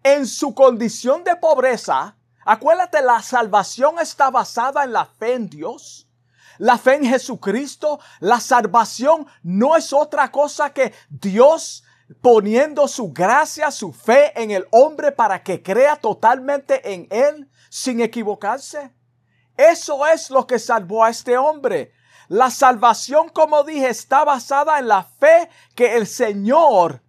En 0.04 0.28
su 0.28 0.54
condición 0.54 1.24
de 1.24 1.36
pobreza, 1.36 2.18
acuérdate, 2.46 3.02
la 3.02 3.22
salvación 3.22 4.00
está 4.00 4.30
basada 4.30 4.84
en 4.84 4.94
la 4.94 5.06
fe 5.06 5.34
en 5.34 5.50
Dios. 5.50 6.08
La 6.60 6.78
fe 6.78 6.96
en 6.96 7.06
Jesucristo, 7.06 8.00
la 8.20 8.40
salvación 8.40 9.26
no 9.42 9.76
es 9.76 9.92
otra 9.92 10.32
cosa 10.32 10.72
que 10.72 10.94
Dios 11.10 11.84
poniendo 12.22 12.88
su 12.88 13.12
gracia, 13.12 13.72
su 13.72 13.92
fe 13.92 14.40
en 14.42 14.52
el 14.52 14.68
hombre 14.72 15.12
para 15.12 15.42
que 15.42 15.64
crea 15.64 15.96
totalmente 15.96 16.94
en 16.94 17.08
Él 17.10 17.50
sin 17.70 18.02
equivocarse. 18.02 18.94
Eso 19.58 20.06
es 20.06 20.30
lo 20.30 20.46
que 20.46 20.60
salvó 20.60 21.04
a 21.04 21.10
este 21.10 21.38
hombre. 21.38 21.92
La 22.28 22.50
salvación, 22.50 23.30
como 23.30 23.64
dije, 23.64 23.90
está 23.90 24.24
basada 24.24 24.80
en 24.80 24.88
la 24.88 25.04
fe 25.04 25.50
que 25.76 25.96
el 25.96 26.08
Señor, 26.08 27.03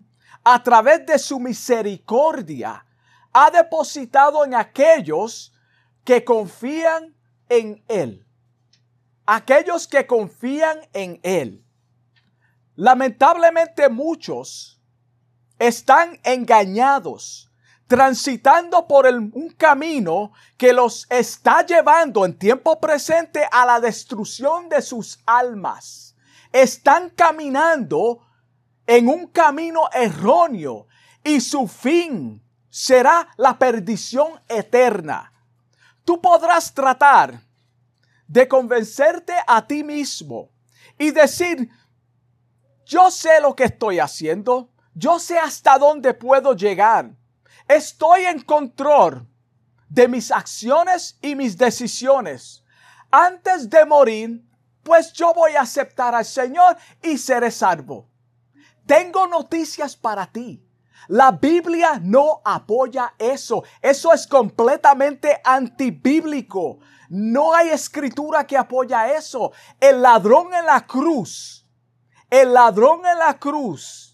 a 0.44 0.62
través 0.62 1.06
de 1.06 1.18
su 1.18 1.40
misericordia, 1.40 2.84
ha 3.32 3.50
depositado 3.50 4.44
en 4.44 4.54
aquellos 4.54 5.52
que 6.04 6.22
confían 6.22 7.16
en 7.48 7.82
Él. 7.88 8.26
Aquellos 9.26 9.88
que 9.88 10.06
confían 10.06 10.78
en 10.92 11.18
Él. 11.22 11.64
Lamentablemente 12.76 13.88
muchos 13.88 14.80
están 15.58 16.20
engañados, 16.24 17.50
transitando 17.86 18.86
por 18.86 19.06
un 19.06 19.54
camino 19.56 20.32
que 20.56 20.72
los 20.72 21.06
está 21.10 21.64
llevando 21.64 22.24
en 22.24 22.38
tiempo 22.38 22.80
presente 22.80 23.46
a 23.50 23.64
la 23.64 23.80
destrucción 23.80 24.68
de 24.68 24.82
sus 24.82 25.20
almas. 25.26 26.16
Están 26.52 27.10
caminando 27.10 28.23
en 28.86 29.08
un 29.08 29.26
camino 29.28 29.88
erróneo 29.92 30.86
y 31.22 31.40
su 31.40 31.66
fin 31.66 32.42
será 32.68 33.28
la 33.36 33.58
perdición 33.58 34.40
eterna. 34.48 35.32
Tú 36.04 36.20
podrás 36.20 36.72
tratar 36.74 37.40
de 38.26 38.48
convencerte 38.48 39.32
a 39.46 39.66
ti 39.66 39.82
mismo 39.82 40.50
y 40.98 41.10
decir, 41.10 41.70
yo 42.84 43.10
sé 43.10 43.40
lo 43.40 43.54
que 43.54 43.64
estoy 43.64 43.98
haciendo, 43.98 44.70
yo 44.94 45.18
sé 45.18 45.38
hasta 45.38 45.78
dónde 45.78 46.14
puedo 46.14 46.54
llegar, 46.54 47.10
estoy 47.66 48.24
en 48.24 48.42
control 48.42 49.26
de 49.88 50.08
mis 50.08 50.30
acciones 50.30 51.18
y 51.22 51.34
mis 51.34 51.56
decisiones. 51.56 52.64
Antes 53.10 53.70
de 53.70 53.84
morir, 53.86 54.44
pues 54.82 55.12
yo 55.12 55.32
voy 55.32 55.52
a 55.52 55.62
aceptar 55.62 56.14
al 56.14 56.24
Señor 56.24 56.76
y 57.02 57.16
seré 57.16 57.50
salvo. 57.50 58.10
Tengo 58.86 59.26
noticias 59.26 59.96
para 59.96 60.26
ti. 60.26 60.62
La 61.08 61.32
Biblia 61.32 62.00
no 62.02 62.40
apoya 62.44 63.14
eso. 63.18 63.64
Eso 63.80 64.12
es 64.12 64.26
completamente 64.26 65.40
antibíblico. 65.44 66.78
No 67.08 67.54
hay 67.54 67.68
escritura 67.68 68.46
que 68.46 68.56
apoya 68.56 69.14
eso. 69.14 69.52
El 69.80 70.02
ladrón 70.02 70.54
en 70.54 70.66
la 70.66 70.86
cruz, 70.86 71.66
el 72.30 72.54
ladrón 72.54 73.04
en 73.06 73.18
la 73.18 73.38
cruz, 73.38 74.13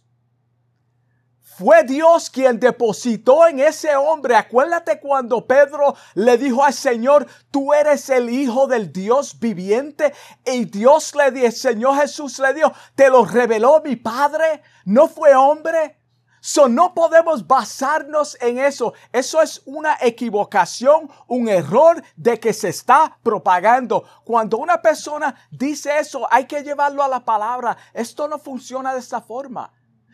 fue 1.60 1.84
Dios 1.84 2.30
quien 2.30 2.58
depositó 2.58 3.46
en 3.46 3.60
ese 3.60 3.94
hombre. 3.94 4.34
Acuérdate 4.34 4.98
cuando 4.98 5.46
Pedro 5.46 5.94
le 6.14 6.38
dijo 6.38 6.64
al 6.64 6.72
Señor, 6.72 7.26
tú 7.50 7.74
eres 7.74 8.08
el 8.08 8.30
Hijo 8.30 8.66
del 8.66 8.90
Dios 8.90 9.38
viviente. 9.38 10.14
Y 10.46 10.64
Dios 10.64 11.14
le 11.14 11.30
dijo, 11.30 11.50
Señor 11.50 11.96
Jesús 11.96 12.38
le 12.38 12.54
dijo, 12.54 12.72
te 12.94 13.10
lo 13.10 13.26
reveló 13.26 13.82
mi 13.84 13.96
Padre. 13.96 14.62
No 14.86 15.06
fue 15.06 15.34
hombre. 15.34 15.98
So, 16.40 16.66
no 16.66 16.94
podemos 16.94 17.46
basarnos 17.46 18.38
en 18.40 18.58
eso. 18.58 18.94
Eso 19.12 19.42
es 19.42 19.60
una 19.66 19.98
equivocación, 20.00 21.10
un 21.26 21.46
error 21.50 22.02
de 22.16 22.40
que 22.40 22.54
se 22.54 22.70
está 22.70 23.18
propagando. 23.22 24.02
Cuando 24.24 24.56
una 24.56 24.80
persona 24.80 25.34
dice 25.50 25.98
eso, 25.98 26.26
hay 26.30 26.46
que 26.46 26.62
llevarlo 26.62 27.02
a 27.02 27.08
la 27.08 27.20
palabra. 27.20 27.76
Esto 27.92 28.28
no 28.28 28.38
funciona 28.38 28.94
de 28.94 29.00
esta 29.00 29.20
forma. 29.20 29.70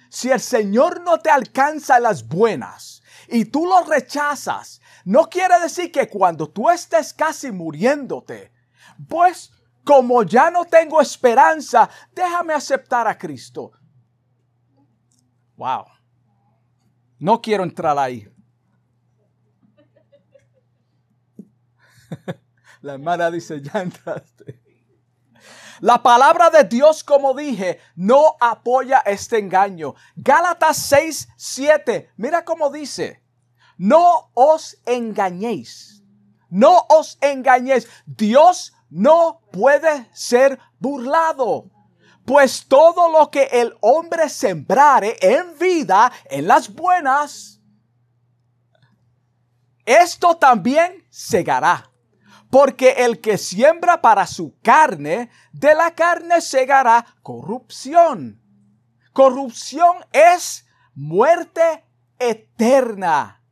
Si 0.09 0.31
el 0.31 0.41
Señor 0.41 1.01
no 1.03 1.19
te 1.19 1.31
alcanza 1.31 2.01
las 2.01 2.27
buenas 2.27 3.03
y 3.29 3.45
tú 3.47 3.67
lo 3.67 3.83
rechazas, 3.85 4.81
no 5.05 5.29
quiere 5.29 5.61
decir 5.61 5.93
que 5.93 6.09
cuando 6.09 6.49
tú 6.49 6.71
estés 6.71 7.13
casi 7.13 7.51
muriéndote, 7.53 8.53
pues 9.09 9.53
como 9.85 10.23
ya 10.25 10.51
no 10.51 10.65
tengo 10.65 11.01
esperanza, 11.01 11.89
déjame 12.13 12.55
aceptar 12.55 13.07
a 13.07 13.17
Cristo. 13.17 13.71
Wow. 15.57 15.85
No 17.19 17.41
quiero 17.41 17.63
entrar 17.63 17.97
ahí. 17.99 18.29
La 22.83 22.95
hermana 22.95 23.31
dice, 23.31 23.61
ya 23.61 23.81
entraste. 23.81 24.66
La 25.81 26.03
palabra 26.03 26.51
de 26.51 26.65
Dios, 26.65 27.05
como 27.05 27.35
dije, 27.35 27.81
no 27.95 28.37
apoya 28.41 28.99
este 29.05 29.39
engaño. 29.39 29.95
Gálatas 30.17 30.79
6, 30.79 31.29
7. 31.37 32.11
Mira 32.17 32.45
cómo 32.45 32.71
dice. 32.71 33.23
No 33.77 34.31
os 34.35 34.79
engañéis. 34.87 36.03
No 36.49 36.87
os 36.89 37.19
engañéis. 37.21 37.89
Dios 38.07 38.73
no 38.89 39.41
puede 39.53 40.09
ser 40.13 40.59
burlado. 40.79 41.71
Pues 42.25 42.67
todo 42.67 43.11
lo 43.11 43.31
que 43.31 43.45
el 43.45 43.77
hombre 43.81 44.29
sembrare 44.29 45.17
en 45.21 45.57
vida, 45.59 46.11
en 46.25 46.49
las 46.49 46.75
buenas, 46.75 47.61
esto 49.85 50.37
también 50.37 51.07
segará. 51.11 51.89
Porque 52.57 53.05
el 53.05 53.21
que 53.21 53.37
siembra 53.37 54.01
para 54.01 54.27
su 54.27 54.59
carne, 54.63 55.29
de 55.53 55.75
la 55.75 55.95
carne 55.95 56.41
segará 56.41 57.05
corrupción. 57.23 58.41
Corrupción 59.13 59.99
es 60.11 60.65
muerte 60.95 61.85
eterna. 62.19 63.43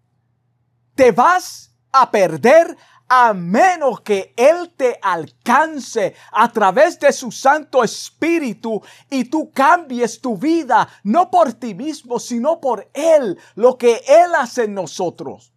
Te 0.95 1.13
vas 1.13 1.77
a 1.93 2.11
perder 2.11 2.79
a 3.07 3.35
menos 3.35 4.01
que 4.01 4.33
Él 4.39 4.73
te 4.75 4.99
alcance 5.03 6.15
a 6.33 6.51
través 6.51 6.99
de 6.99 7.13
su 7.13 7.31
Santo 7.31 7.85
Espíritu 7.85 8.81
y 9.11 9.25
tú 9.25 9.53
cambies 9.53 10.19
tu 10.19 10.39
vida, 10.39 10.89
no 11.03 11.31
por 11.31 11.53
ti 11.53 11.75
mismo, 11.75 12.19
sino 12.19 12.59
por 12.59 12.89
Él, 12.95 13.39
lo 13.55 13.77
que 13.77 14.03
Él 14.09 14.35
hace 14.35 14.65
en 14.65 14.73
nosotros. 14.73 15.53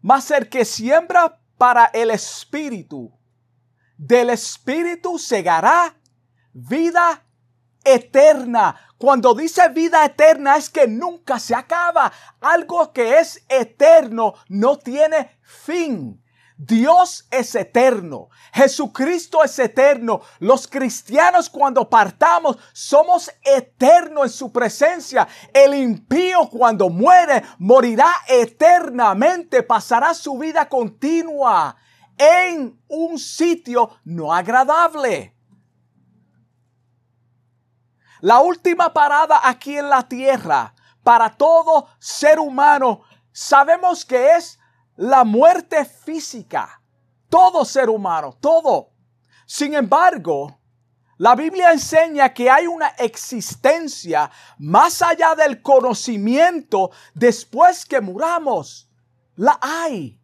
Mas 0.00 0.30
el 0.30 0.48
que 0.48 0.64
siembra 0.64 1.40
para 1.58 1.86
el 1.86 2.10
Espíritu, 2.10 3.12
del 3.96 4.30
Espíritu 4.30 5.18
segará 5.18 5.94
vida 6.52 7.24
eterna. 7.84 8.76
Cuando 8.96 9.34
dice 9.34 9.68
vida 9.68 10.04
eterna 10.04 10.56
es 10.56 10.70
que 10.70 10.86
nunca 10.86 11.38
se 11.38 11.54
acaba. 11.54 12.12
Algo 12.40 12.92
que 12.92 13.18
es 13.18 13.44
eterno 13.48 14.34
no 14.48 14.78
tiene 14.78 15.38
fin. 15.42 16.22
Dios 16.58 17.24
es 17.30 17.54
eterno. 17.54 18.30
Jesucristo 18.52 19.44
es 19.44 19.56
eterno. 19.60 20.22
Los 20.40 20.66
cristianos 20.66 21.48
cuando 21.48 21.88
partamos 21.88 22.58
somos 22.72 23.30
eternos 23.44 24.24
en 24.24 24.30
su 24.30 24.52
presencia. 24.52 25.28
El 25.54 25.72
impío 25.74 26.50
cuando 26.50 26.88
muere 26.88 27.44
morirá 27.58 28.12
eternamente. 28.26 29.62
Pasará 29.62 30.12
su 30.14 30.36
vida 30.36 30.68
continua 30.68 31.76
en 32.18 32.82
un 32.88 33.20
sitio 33.20 33.90
no 34.02 34.34
agradable. 34.34 35.36
La 38.20 38.40
última 38.40 38.92
parada 38.92 39.42
aquí 39.44 39.78
en 39.78 39.88
la 39.88 40.08
tierra 40.08 40.74
para 41.04 41.36
todo 41.36 41.86
ser 42.00 42.40
humano 42.40 43.02
sabemos 43.30 44.04
que 44.04 44.34
es 44.34 44.58
la 44.98 45.22
muerte 45.22 45.84
física. 45.84 46.82
Todo 47.28 47.64
ser 47.64 47.88
humano, 47.88 48.36
todo. 48.40 48.90
Sin 49.46 49.74
embargo, 49.74 50.58
la 51.18 51.36
Biblia 51.36 51.72
enseña 51.72 52.34
que 52.34 52.50
hay 52.50 52.66
una 52.66 52.88
existencia 52.98 54.30
más 54.58 55.00
allá 55.00 55.36
del 55.36 55.62
conocimiento 55.62 56.90
después 57.14 57.86
que 57.86 58.00
muramos. 58.00 58.90
La 59.36 59.58
hay. 59.62 60.20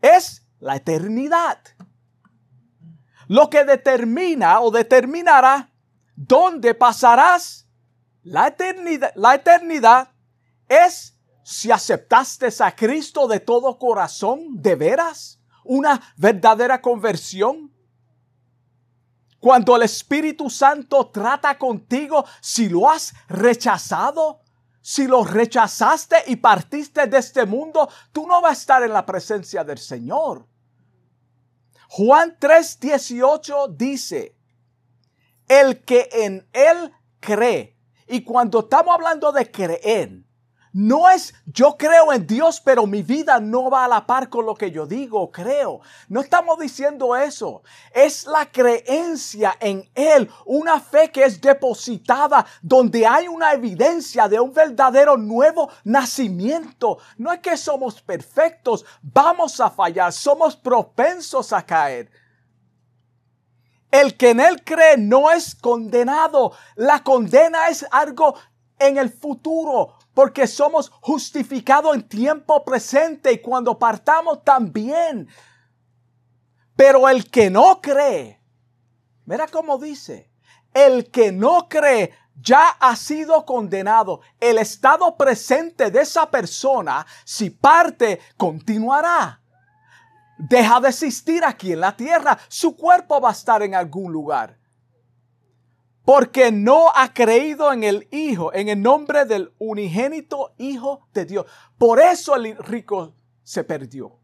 Es 0.00 0.46
la 0.58 0.76
eternidad. 0.76 1.58
Lo 3.26 3.50
que 3.50 3.64
determina 3.64 4.60
o 4.60 4.70
determinará 4.70 5.70
dónde 6.16 6.74
pasarás 6.74 7.68
la 8.22 8.48
eternidad, 8.48 9.12
la 9.16 9.34
eternidad 9.34 10.12
es 10.66 11.17
si 11.50 11.70
aceptaste 11.70 12.48
a 12.60 12.76
Cristo 12.76 13.26
de 13.26 13.40
todo 13.40 13.78
corazón, 13.78 14.60
de 14.60 14.74
veras, 14.74 15.40
una 15.64 15.98
verdadera 16.18 16.82
conversión. 16.82 17.72
Cuando 19.40 19.74
el 19.74 19.82
Espíritu 19.84 20.50
Santo 20.50 21.06
trata 21.08 21.56
contigo, 21.56 22.26
si 22.42 22.68
lo 22.68 22.90
has 22.90 23.14
rechazado, 23.28 24.42
si 24.82 25.06
lo 25.06 25.24
rechazaste 25.24 26.16
y 26.26 26.36
partiste 26.36 27.06
de 27.06 27.16
este 27.16 27.46
mundo, 27.46 27.88
tú 28.12 28.26
no 28.26 28.42
vas 28.42 28.50
a 28.50 28.60
estar 28.60 28.82
en 28.82 28.92
la 28.92 29.06
presencia 29.06 29.64
del 29.64 29.78
Señor. 29.78 30.46
Juan 31.88 32.36
3:18 32.38 33.74
dice, 33.74 34.36
el 35.48 35.82
que 35.82 36.10
en 36.12 36.46
Él 36.52 36.92
cree. 37.20 37.74
Y 38.06 38.22
cuando 38.22 38.60
estamos 38.60 38.94
hablando 38.94 39.32
de 39.32 39.50
creer, 39.50 40.27
no 40.78 41.10
es 41.10 41.34
yo 41.44 41.76
creo 41.76 42.12
en 42.12 42.24
Dios, 42.24 42.60
pero 42.60 42.86
mi 42.86 43.02
vida 43.02 43.40
no 43.40 43.68
va 43.68 43.84
a 43.84 43.88
la 43.88 44.06
par 44.06 44.28
con 44.28 44.46
lo 44.46 44.54
que 44.54 44.70
yo 44.70 44.86
digo, 44.86 45.28
creo. 45.32 45.80
No 46.08 46.20
estamos 46.20 46.56
diciendo 46.56 47.16
eso. 47.16 47.64
Es 47.92 48.26
la 48.26 48.46
creencia 48.46 49.56
en 49.58 49.90
Él, 49.92 50.30
una 50.46 50.78
fe 50.78 51.10
que 51.10 51.24
es 51.24 51.40
depositada 51.40 52.46
donde 52.62 53.04
hay 53.04 53.26
una 53.26 53.54
evidencia 53.54 54.28
de 54.28 54.38
un 54.38 54.52
verdadero 54.52 55.16
nuevo 55.16 55.68
nacimiento. 55.82 56.98
No 57.16 57.32
es 57.32 57.40
que 57.40 57.56
somos 57.56 58.00
perfectos, 58.00 58.84
vamos 59.02 59.58
a 59.58 59.70
fallar, 59.70 60.12
somos 60.12 60.54
propensos 60.54 61.52
a 61.52 61.66
caer. 61.66 62.08
El 63.90 64.16
que 64.16 64.30
en 64.30 64.38
Él 64.38 64.62
cree 64.62 64.96
no 64.96 65.32
es 65.32 65.56
condenado. 65.56 66.52
La 66.76 67.02
condena 67.02 67.66
es 67.66 67.84
algo 67.90 68.36
en 68.78 68.96
el 68.96 69.10
futuro 69.10 69.97
porque 70.18 70.48
somos 70.48 70.90
justificados 71.00 71.94
en 71.94 72.02
tiempo 72.08 72.64
presente 72.64 73.30
y 73.30 73.38
cuando 73.38 73.78
partamos 73.78 74.42
también. 74.42 75.28
Pero 76.74 77.08
el 77.08 77.30
que 77.30 77.50
no 77.50 77.80
cree, 77.80 78.42
mira 79.26 79.46
cómo 79.46 79.78
dice, 79.78 80.28
el 80.74 81.12
que 81.12 81.30
no 81.30 81.68
cree 81.68 82.12
ya 82.34 82.66
ha 82.68 82.96
sido 82.96 83.46
condenado. 83.46 84.20
El 84.40 84.58
estado 84.58 85.16
presente 85.16 85.88
de 85.92 86.00
esa 86.00 86.28
persona, 86.28 87.06
si 87.24 87.50
parte, 87.50 88.18
continuará. 88.36 89.40
Deja 90.36 90.80
de 90.80 90.88
existir 90.88 91.44
aquí 91.44 91.74
en 91.74 91.80
la 91.80 91.96
tierra. 91.96 92.36
Su 92.48 92.76
cuerpo 92.76 93.20
va 93.20 93.28
a 93.28 93.32
estar 93.34 93.62
en 93.62 93.76
algún 93.76 94.10
lugar 94.10 94.57
porque 96.08 96.50
no 96.50 96.90
ha 96.94 97.12
creído 97.12 97.70
en 97.70 97.84
el 97.84 98.08
Hijo, 98.10 98.50
en 98.54 98.70
el 98.70 98.80
nombre 98.80 99.26
del 99.26 99.52
unigénito 99.58 100.54
Hijo 100.56 101.06
de 101.12 101.26
Dios. 101.26 101.44
Por 101.76 102.00
eso 102.00 102.34
el 102.34 102.56
rico 102.56 103.14
se 103.42 103.62
perdió. 103.62 104.18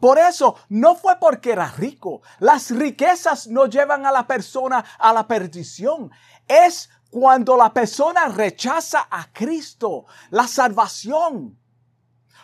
Por 0.00 0.18
eso 0.18 0.56
no 0.68 0.96
fue 0.96 1.14
porque 1.20 1.52
era 1.52 1.70
rico. 1.70 2.22
Las 2.40 2.72
riquezas 2.72 3.46
no 3.46 3.66
llevan 3.66 4.04
a 4.04 4.10
la 4.10 4.26
persona 4.26 4.84
a 4.98 5.12
la 5.12 5.28
perdición. 5.28 6.10
Es 6.48 6.90
cuando 7.08 7.56
la 7.56 7.72
persona 7.72 8.26
rechaza 8.26 9.06
a 9.08 9.32
Cristo, 9.32 10.06
la 10.30 10.48
salvación. 10.48 11.56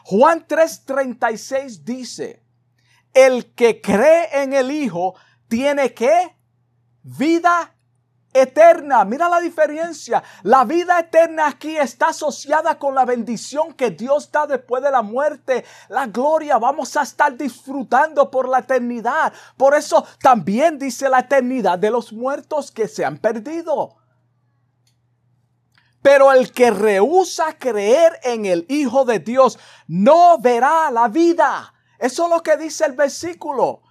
Juan 0.04 0.46
3:36 0.46 1.82
dice, 1.82 2.44
el 3.12 3.52
que 3.54 3.80
cree 3.80 4.40
en 4.40 4.52
el 4.52 4.70
Hijo 4.70 5.16
tiene 5.48 5.92
que 5.92 6.36
vida 7.02 7.72
eterna. 8.40 9.04
Mira 9.04 9.28
la 9.28 9.40
diferencia. 9.40 10.22
La 10.42 10.64
vida 10.64 10.98
eterna 10.98 11.48
aquí 11.48 11.76
está 11.76 12.08
asociada 12.08 12.78
con 12.78 12.94
la 12.94 13.04
bendición 13.04 13.72
que 13.72 13.90
Dios 13.90 14.30
da 14.30 14.46
después 14.46 14.82
de 14.82 14.90
la 14.90 15.02
muerte. 15.02 15.64
La 15.88 16.06
gloria 16.06 16.58
vamos 16.58 16.96
a 16.96 17.02
estar 17.02 17.36
disfrutando 17.36 18.30
por 18.30 18.48
la 18.48 18.60
eternidad. 18.60 19.32
Por 19.56 19.74
eso 19.74 20.04
también 20.20 20.78
dice 20.78 21.08
la 21.08 21.20
eternidad 21.20 21.78
de 21.78 21.90
los 21.90 22.12
muertos 22.12 22.70
que 22.70 22.88
se 22.88 23.04
han 23.04 23.18
perdido. 23.18 23.96
Pero 26.02 26.32
el 26.32 26.52
que 26.52 26.70
rehúsa 26.70 27.58
creer 27.58 28.20
en 28.22 28.46
el 28.46 28.64
Hijo 28.68 29.04
de 29.04 29.18
Dios 29.18 29.58
no 29.88 30.38
verá 30.38 30.90
la 30.90 31.08
vida. 31.08 31.74
Eso 31.98 32.24
es 32.24 32.30
lo 32.30 32.42
que 32.42 32.56
dice 32.56 32.84
el 32.84 32.92
versículo. 32.92 33.82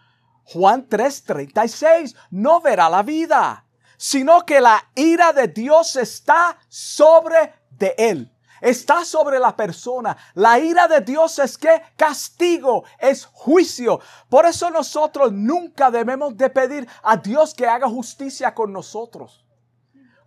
Juan 0.46 0.88
3:36, 0.88 2.16
no 2.30 2.62
verá 2.62 2.90
la 2.90 3.02
vida 3.02 3.65
sino 3.98 4.46
que 4.46 4.62
la 4.62 4.84
ira 4.96 5.34
de 5.34 5.48
Dios 5.48 5.96
está 5.96 6.58
sobre 6.70 7.54
de 7.72 7.96
él. 7.98 8.32
Está 8.62 9.04
sobre 9.06 9.38
la 9.38 9.56
persona. 9.56 10.16
La 10.34 10.58
ira 10.60 10.88
de 10.88 11.02
Dios 11.02 11.38
es 11.40 11.58
que 11.58 11.82
castigo, 11.96 12.84
es 12.98 13.26
juicio. 13.26 14.00
Por 14.30 14.46
eso 14.46 14.70
nosotros 14.70 15.32
nunca 15.32 15.92
debemos 15.92 16.36
de 16.38 16.50
pedir 16.50 16.88
a 17.04 17.18
Dios 17.18 17.54
que 17.54 17.68
haga 17.68 17.88
justicia 17.88 18.54
con 18.54 18.72
nosotros. 18.72 19.46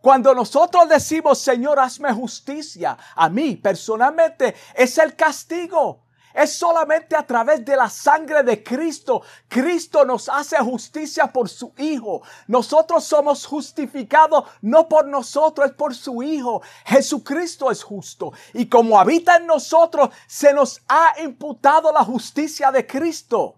Cuando 0.01 0.33
nosotros 0.35 0.89
decimos, 0.89 1.39
Señor, 1.41 1.81
hazme 1.81 2.13
justicia, 2.13 2.97
a 3.17 3.29
mí 3.29 3.57
personalmente 3.57 4.55
es 4.75 4.97
el 4.99 5.17
castigo. 5.17 6.05
Es 6.39 6.53
solamente 6.53 7.17
a 7.17 7.27
través 7.27 7.65
de 7.65 7.75
la 7.75 7.91
sangre 7.91 8.45
de 8.45 8.63
Cristo. 8.63 9.23
Cristo 9.49 10.05
nos 10.05 10.29
hace 10.29 10.57
justicia 10.59 11.27
por 11.33 11.49
su 11.49 11.73
Hijo. 11.77 12.23
Nosotros 12.47 13.03
somos 13.03 13.45
justificados 13.45 14.45
no 14.63 14.89
por 14.89 15.09
nosotros, 15.09 15.71
es 15.71 15.75
por 15.75 15.97
su 15.97 16.23
Hijo. 16.23 16.63
Jesucristo 16.87 17.73
es 17.73 17.83
justo. 17.83 18.33
Y 18.55 18.67
como 18.69 19.01
habita 19.01 19.39
en 19.39 19.47
nosotros, 19.47 20.11
se 20.29 20.53
nos 20.55 20.81
ha 20.87 21.21
imputado 21.21 21.93
la 21.93 22.05
justicia 22.05 22.71
de 22.71 22.87
Cristo. 22.87 23.57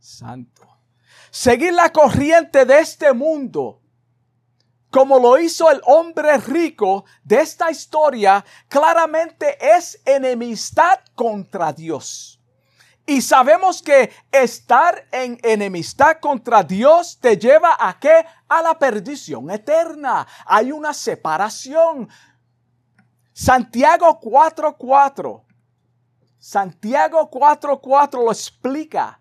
Santo. 0.00 0.66
Seguir 1.30 1.72
la 1.72 1.92
corriente 1.92 2.64
de 2.64 2.80
este 2.80 3.12
mundo 3.12 3.80
como 4.96 5.18
lo 5.18 5.38
hizo 5.38 5.70
el 5.70 5.82
hombre 5.84 6.38
rico 6.38 7.04
de 7.22 7.42
esta 7.42 7.70
historia, 7.70 8.42
claramente 8.66 9.58
es 9.76 10.00
enemistad 10.06 11.00
contra 11.14 11.70
Dios. 11.70 12.40
Y 13.04 13.20
sabemos 13.20 13.82
que 13.82 14.10
estar 14.32 15.06
en 15.12 15.38
enemistad 15.42 16.16
contra 16.18 16.62
Dios 16.62 17.18
te 17.20 17.36
lleva 17.36 17.76
a 17.78 18.00
qué? 18.00 18.24
A 18.48 18.62
la 18.62 18.78
perdición 18.78 19.50
eterna. 19.50 20.26
Hay 20.46 20.72
una 20.72 20.94
separación. 20.94 22.08
Santiago 23.34 24.18
4:4. 24.18 25.44
Santiago 26.38 27.30
4:4 27.30 28.24
lo 28.24 28.32
explica 28.32 29.20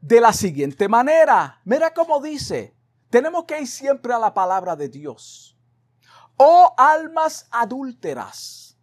de 0.00 0.20
la 0.20 0.32
siguiente 0.32 0.88
manera. 0.88 1.60
Mira 1.62 1.94
cómo 1.94 2.20
dice. 2.20 2.73
Tenemos 3.14 3.44
que 3.44 3.60
ir 3.60 3.68
siempre 3.68 4.12
a 4.12 4.18
la 4.18 4.34
palabra 4.34 4.74
de 4.74 4.88
Dios. 4.88 5.56
Oh 6.36 6.74
almas 6.76 7.46
adúlteras, 7.48 8.76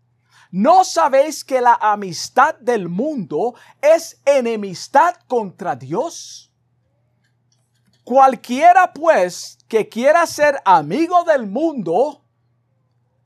¿no 0.50 0.86
sabéis 0.86 1.44
que 1.44 1.60
la 1.60 1.74
amistad 1.74 2.56
del 2.56 2.88
mundo 2.88 3.56
es 3.82 4.22
enemistad 4.24 5.16
contra 5.28 5.76
Dios? 5.76 6.50
Cualquiera 8.06 8.94
pues 8.94 9.58
que 9.68 9.90
quiera 9.90 10.26
ser 10.26 10.62
amigo 10.64 11.26
del 11.26 11.46
mundo, 11.46 12.24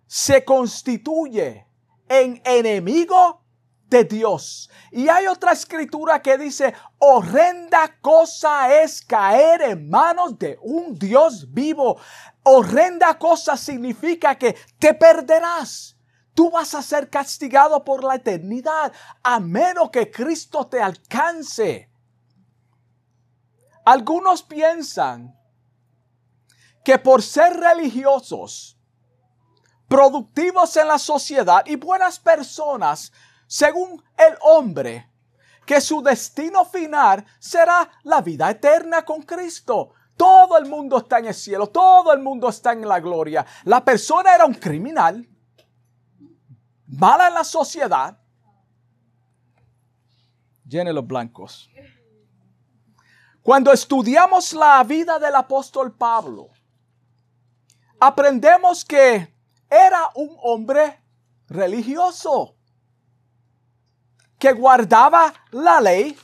se 0.07 0.43
constituye 0.43 1.67
en 2.09 2.41
enemigo 2.43 3.44
de 3.87 4.03
Dios. 4.03 4.69
Y 4.91 5.07
hay 5.07 5.27
otra 5.27 5.51
escritura 5.51 6.21
que 6.21 6.37
dice, 6.37 6.73
horrenda 6.97 7.97
cosa 8.01 8.81
es 8.81 9.01
caer 9.01 9.61
en 9.61 9.89
manos 9.89 10.37
de 10.37 10.57
un 10.61 10.95
Dios 10.95 11.51
vivo. 11.53 11.99
Horrenda 12.43 13.17
cosa 13.17 13.57
significa 13.57 14.35
que 14.35 14.55
te 14.79 14.93
perderás. 14.93 15.97
Tú 16.33 16.51
vas 16.51 16.73
a 16.75 16.81
ser 16.81 17.09
castigado 17.09 17.83
por 17.83 18.03
la 18.03 18.15
eternidad 18.15 18.91
a 19.23 19.39
menos 19.39 19.89
que 19.89 20.11
Cristo 20.11 20.67
te 20.67 20.81
alcance. 20.81 21.89
Algunos 23.85 24.43
piensan 24.43 25.33
que 26.83 26.99
por 26.99 27.21
ser 27.21 27.53
religiosos, 27.57 28.77
productivos 29.87 30.75
en 30.77 30.87
la 30.87 30.99
sociedad 30.99 31.63
y 31.65 31.75
buenas 31.75 32.19
personas, 32.19 33.11
según 33.47 34.03
el 34.17 34.35
hombre, 34.41 35.09
que 35.65 35.81
su 35.81 36.01
destino 36.01 36.63
final 36.65 37.25
será 37.39 37.89
la 38.03 38.21
vida 38.21 38.49
eterna 38.49 39.03
con 39.03 39.23
Cristo. 39.23 39.93
Todo 40.15 40.57
el 40.57 40.65
mundo 40.65 40.97
está 40.97 41.19
en 41.19 41.25
el 41.25 41.33
cielo, 41.33 41.67
todo 41.67 42.13
el 42.13 42.21
mundo 42.21 42.47
está 42.47 42.71
en 42.71 42.87
la 42.87 42.99
gloria. 42.99 43.45
La 43.63 43.83
persona 43.83 44.33
era 44.33 44.45
un 44.45 44.53
criminal, 44.53 45.27
mala 46.87 47.27
en 47.27 47.33
la 47.33 47.43
sociedad. 47.43 48.17
Llene 50.65 50.93
los 50.93 51.05
blancos. 51.05 51.69
Cuando 53.41 53.71
estudiamos 53.71 54.53
la 54.53 54.83
vida 54.83 55.19
del 55.19 55.35
apóstol 55.35 55.95
Pablo, 55.95 56.49
aprendemos 57.99 58.83
que 58.83 59.35
era 59.69 60.09
un 60.15 60.35
hombre 60.41 61.03
religioso 61.47 62.54
que 64.45 64.53
guardaba 64.53 65.33
la 65.49 65.81
ley, 65.81 66.15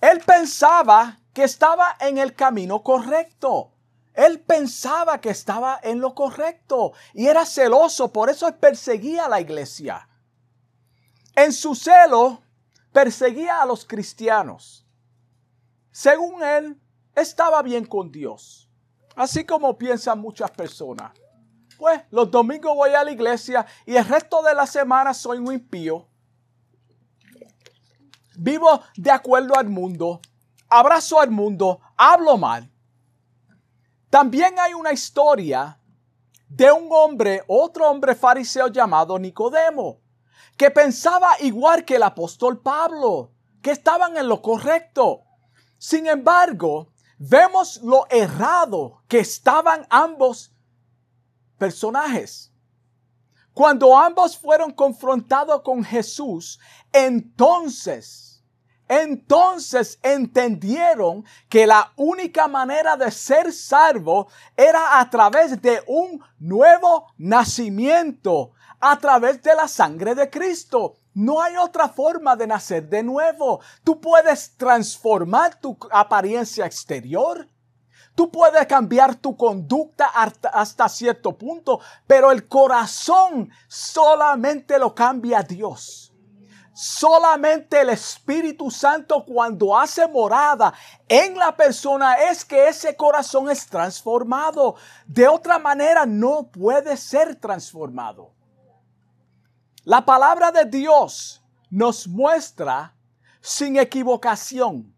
él 0.00 0.20
pensaba 0.26 1.20
que 1.32 1.44
estaba 1.44 1.96
en 2.00 2.18
el 2.18 2.34
camino 2.34 2.82
correcto. 2.82 3.70
Él 4.14 4.40
pensaba 4.40 5.20
que 5.20 5.30
estaba 5.30 5.78
en 5.80 6.00
lo 6.00 6.12
correcto 6.12 6.92
y 7.14 7.28
era 7.28 7.46
celoso, 7.46 8.12
por 8.12 8.30
eso 8.30 8.52
perseguía 8.56 9.26
a 9.26 9.28
la 9.28 9.40
iglesia. 9.40 10.08
En 11.36 11.52
su 11.52 11.76
celo, 11.76 12.42
perseguía 12.92 13.62
a 13.62 13.66
los 13.66 13.84
cristianos. 13.84 14.84
Según 15.92 16.42
él, 16.42 16.82
estaba 17.14 17.62
bien 17.62 17.86
con 17.86 18.10
Dios, 18.10 18.68
así 19.14 19.46
como 19.46 19.78
piensan 19.78 20.18
muchas 20.18 20.50
personas. 20.50 21.12
pues 21.78 22.00
los 22.10 22.28
domingos 22.28 22.74
voy 22.74 22.90
a 22.90 23.04
la 23.04 23.12
iglesia 23.12 23.64
y 23.86 23.94
el 23.94 24.04
resto 24.04 24.42
de 24.42 24.52
la 24.52 24.66
semana 24.66 25.14
soy 25.14 25.38
un 25.38 25.52
impío. 25.52 26.08
Vivo 28.36 28.82
de 28.96 29.10
acuerdo 29.10 29.56
al 29.56 29.68
mundo, 29.68 30.20
abrazo 30.68 31.20
al 31.20 31.30
mundo, 31.30 31.80
hablo 31.96 32.36
mal. 32.36 32.70
También 34.10 34.58
hay 34.58 34.74
una 34.74 34.92
historia 34.92 35.78
de 36.48 36.70
un 36.70 36.88
hombre, 36.90 37.42
otro 37.46 37.90
hombre 37.90 38.14
fariseo 38.14 38.68
llamado 38.68 39.18
Nicodemo, 39.18 40.00
que 40.56 40.70
pensaba 40.70 41.30
igual 41.40 41.84
que 41.84 41.96
el 41.96 42.02
apóstol 42.02 42.60
Pablo, 42.60 43.32
que 43.62 43.70
estaban 43.70 44.16
en 44.16 44.28
lo 44.28 44.42
correcto. 44.42 45.22
Sin 45.78 46.06
embargo, 46.06 46.92
vemos 47.18 47.80
lo 47.82 48.06
errado 48.10 49.02
que 49.08 49.20
estaban 49.20 49.86
ambos 49.88 50.52
personajes. 51.56 52.51
Cuando 53.54 53.96
ambos 53.96 54.36
fueron 54.36 54.72
confrontados 54.72 55.62
con 55.62 55.84
Jesús, 55.84 56.58
entonces 56.92 58.32
entonces 58.88 59.98
entendieron 60.02 61.24
que 61.48 61.66
la 61.66 61.92
única 61.96 62.46
manera 62.46 62.94
de 62.94 63.10
ser 63.10 63.50
salvo 63.50 64.28
era 64.54 65.00
a 65.00 65.08
través 65.08 65.62
de 65.62 65.82
un 65.86 66.22
nuevo 66.38 67.06
nacimiento, 67.16 68.52
a 68.78 68.98
través 68.98 69.42
de 69.42 69.54
la 69.54 69.66
sangre 69.66 70.14
de 70.14 70.28
Cristo. 70.28 70.96
No 71.14 71.40
hay 71.40 71.56
otra 71.56 71.88
forma 71.88 72.36
de 72.36 72.46
nacer 72.46 72.86
de 72.86 73.02
nuevo. 73.02 73.60
Tú 73.82 73.98
puedes 73.98 74.54
transformar 74.58 75.58
tu 75.58 75.74
apariencia 75.90 76.66
exterior. 76.66 77.48
Tú 78.14 78.30
puedes 78.30 78.66
cambiar 78.66 79.14
tu 79.14 79.36
conducta 79.36 80.06
hasta, 80.06 80.88
cierto 80.88 81.36
punto, 81.36 81.80
pero 82.06 82.30
el 82.30 82.46
corazón 82.46 83.50
solamente 83.68 84.78
lo 84.78 84.94
cambia 84.94 85.42
Dios. 85.42 86.12
Solamente 86.74 87.80
el 87.80 87.90
Espíritu 87.90 88.70
Santo 88.70 89.24
cuando 89.24 89.78
hace 89.78 90.06
morada 90.08 90.72
en 91.06 91.36
la 91.36 91.54
persona 91.54 92.14
es 92.14 92.44
que 92.44 92.68
ese 92.68 92.96
corazón 92.96 93.50
es 93.50 93.66
transformado. 93.66 94.76
De 95.06 95.28
otra 95.28 95.58
manera 95.58 96.06
no 96.06 96.48
puede 96.50 96.96
ser 96.96 97.36
transformado. 97.36 98.32
La 99.84 100.04
palabra 100.04 100.50
de 100.50 100.64
Dios 100.64 101.42
nos 101.70 102.06
muestra 102.06 102.94
sin 103.40 103.76
equivocación 103.76 104.91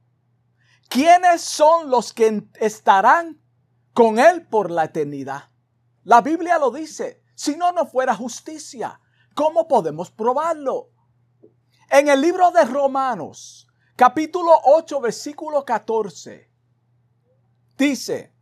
quiénes 0.88 1.42
son 1.42 1.90
los 1.90 2.12
que 2.12 2.44
estarán 2.60 3.40
con 3.92 4.18
Él 4.18 4.46
por 4.46 4.70
la 4.70 4.84
eternidad. 4.84 5.50
La 6.04 6.20
Biblia 6.20 6.58
lo 6.58 6.70
dice. 6.70 7.22
Si 7.34 7.56
no, 7.56 7.72
no 7.72 7.86
fuera 7.86 8.14
justicia. 8.14 9.00
¿Cómo 9.34 9.66
podemos 9.66 10.10
probarlo? 10.10 10.90
En 11.90 12.08
el 12.08 12.20
libro 12.20 12.50
de 12.50 12.64
Romanos, 12.64 13.66
capítulo 13.96 14.52
8, 14.64 15.00
versículo 15.00 15.64
14, 15.64 16.50
dice, 17.76 18.32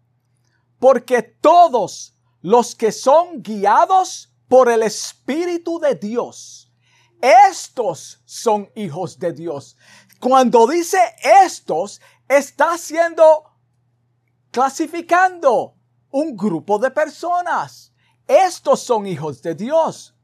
porque 0.79 1.23
todos 1.23 2.17
los 2.41 2.75
que 2.75 2.93
son 2.93 3.43
guiados 3.43 4.33
por 4.49 4.71
el 4.71 4.83
Espíritu 4.83 5.79
de 5.79 5.95
Dios, 5.95 6.71
estos 7.21 8.21
son 8.25 8.71
hijos 8.75 9.19
de 9.19 9.33
Dios. 9.33 9.77
Cuando 10.21 10.67
dice 10.67 10.99
estos, 11.45 12.01
está 12.37 12.75
haciendo, 12.75 13.45
clasificando 14.51 15.75
un 16.11 16.37
grupo 16.37 16.79
de 16.79 16.91
personas. 16.91 17.93
Estos 18.27 18.81
son 18.81 19.07
hijos 19.07 19.43
de 19.43 19.55
Dios. 19.55 20.15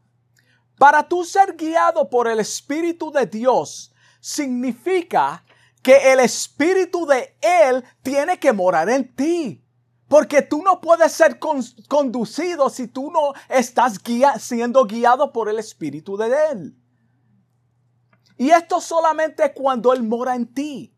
Para 0.79 1.09
tú 1.09 1.25
ser 1.25 1.57
guiado 1.57 2.09
por 2.09 2.29
el 2.29 2.39
Espíritu 2.39 3.11
de 3.11 3.27
Dios, 3.27 3.93
significa 4.21 5.45
que 5.83 6.13
el 6.13 6.21
Espíritu 6.21 7.07
de 7.07 7.37
Él 7.41 7.85
tiene 8.03 8.39
que 8.39 8.53
morar 8.53 8.89
en 8.89 9.15
ti. 9.15 9.65
Porque 10.07 10.41
tú 10.41 10.63
no 10.63 10.81
puedes 10.81 11.13
ser 11.13 11.39
conducido 11.39 12.71
si 12.71 12.89
tú 12.89 13.11
no 13.11 13.35
estás 13.49 14.01
siendo 14.39 14.85
guiado 14.87 15.33
por 15.33 15.49
el 15.51 15.59
Espíritu 15.59 16.17
de 16.17 16.35
Él. 16.51 16.79
Y 18.39 18.51
esto 18.51 18.81
solamente 18.81 19.53
cuando 19.53 19.93
Él 19.93 20.03
mora 20.03 20.35
en 20.35 20.47
ti. 20.47 20.95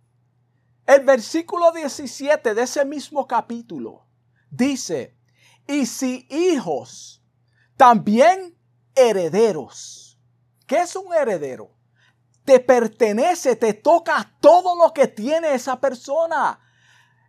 El 0.90 1.04
versículo 1.04 1.70
17 1.70 2.52
de 2.52 2.62
ese 2.62 2.84
mismo 2.84 3.24
capítulo 3.28 4.08
dice, 4.50 5.16
y 5.64 5.86
si 5.86 6.26
hijos, 6.28 7.22
también 7.76 8.58
herederos. 8.96 10.18
¿Qué 10.66 10.80
es 10.80 10.96
un 10.96 11.14
heredero? 11.14 11.70
Te 12.44 12.58
pertenece, 12.58 13.54
te 13.54 13.72
toca 13.72 14.34
todo 14.40 14.74
lo 14.74 14.92
que 14.92 15.06
tiene 15.06 15.54
esa 15.54 15.78
persona. 15.78 16.58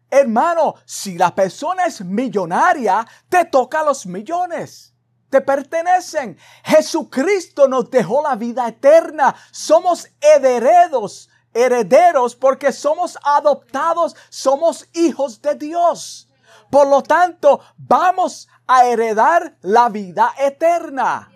Hermano, 0.10 0.74
si 0.84 1.16
la 1.16 1.36
persona 1.36 1.86
es 1.86 2.02
millonaria, 2.04 3.06
te 3.30 3.46
toca 3.46 3.84
los 3.84 4.08
millones. 4.08 4.96
Te 5.30 5.40
pertenecen. 5.40 6.36
Jesucristo 6.64 7.68
nos 7.68 7.92
dejó 7.92 8.24
la 8.24 8.36
vida 8.36 8.68
eterna. 8.68 9.36
Somos 9.52 10.08
herederos, 10.20 11.30
herederos 11.54 12.36
porque 12.36 12.72
somos 12.72 13.18
adoptados, 13.24 14.16
somos 14.30 14.88
hijos 14.94 15.42
de 15.42 15.56
Dios. 15.56 16.28
Por 16.70 16.88
lo 16.88 17.04
tanto, 17.04 17.60
vamos 17.78 18.48
a 18.66 18.86
heredar 18.86 19.58
la 19.62 19.90
vida 19.90 20.34
eterna 20.40 21.32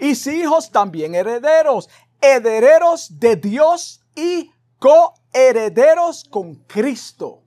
y 0.00 0.14
si 0.14 0.40
hijos 0.40 0.70
también 0.70 1.14
herederos, 1.14 1.88
herederos 2.20 3.20
de 3.20 3.36
Dios 3.36 4.00
y 4.16 4.50
coherederos 4.78 6.24
con 6.24 6.54
Cristo. 6.54 7.42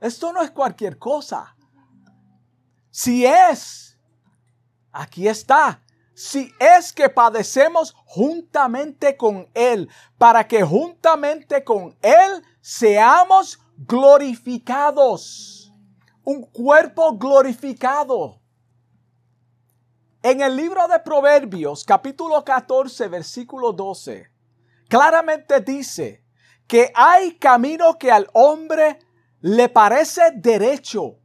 Esto 0.00 0.32
no 0.32 0.42
es 0.42 0.50
cualquier 0.50 0.98
cosa. 0.98 1.56
Si 2.90 3.24
es, 3.24 3.98
aquí 4.92 5.26
está, 5.26 5.80
si 6.14 6.52
es 6.58 6.92
que 6.92 7.08
padecemos 7.08 7.94
juntamente 8.06 9.16
con 9.16 9.48
Él, 9.52 9.88
para 10.16 10.46
que 10.46 10.62
juntamente 10.62 11.64
con 11.64 11.96
Él 12.00 12.42
seamos 12.60 13.58
glorificados. 13.76 15.72
Un 16.22 16.42
cuerpo 16.42 17.18
glorificado. 17.18 18.40
En 20.22 20.40
el 20.40 20.56
libro 20.56 20.88
de 20.88 20.98
Proverbios, 21.00 21.84
capítulo 21.84 22.42
14, 22.42 23.08
versículo 23.08 23.72
12, 23.72 24.30
claramente 24.88 25.60
dice 25.60 26.24
que 26.66 26.90
hay 26.94 27.36
camino 27.36 27.98
que 27.98 28.10
al 28.10 28.30
hombre 28.32 29.00
le 29.40 29.68
parece 29.68 30.30
derecho. 30.34 31.18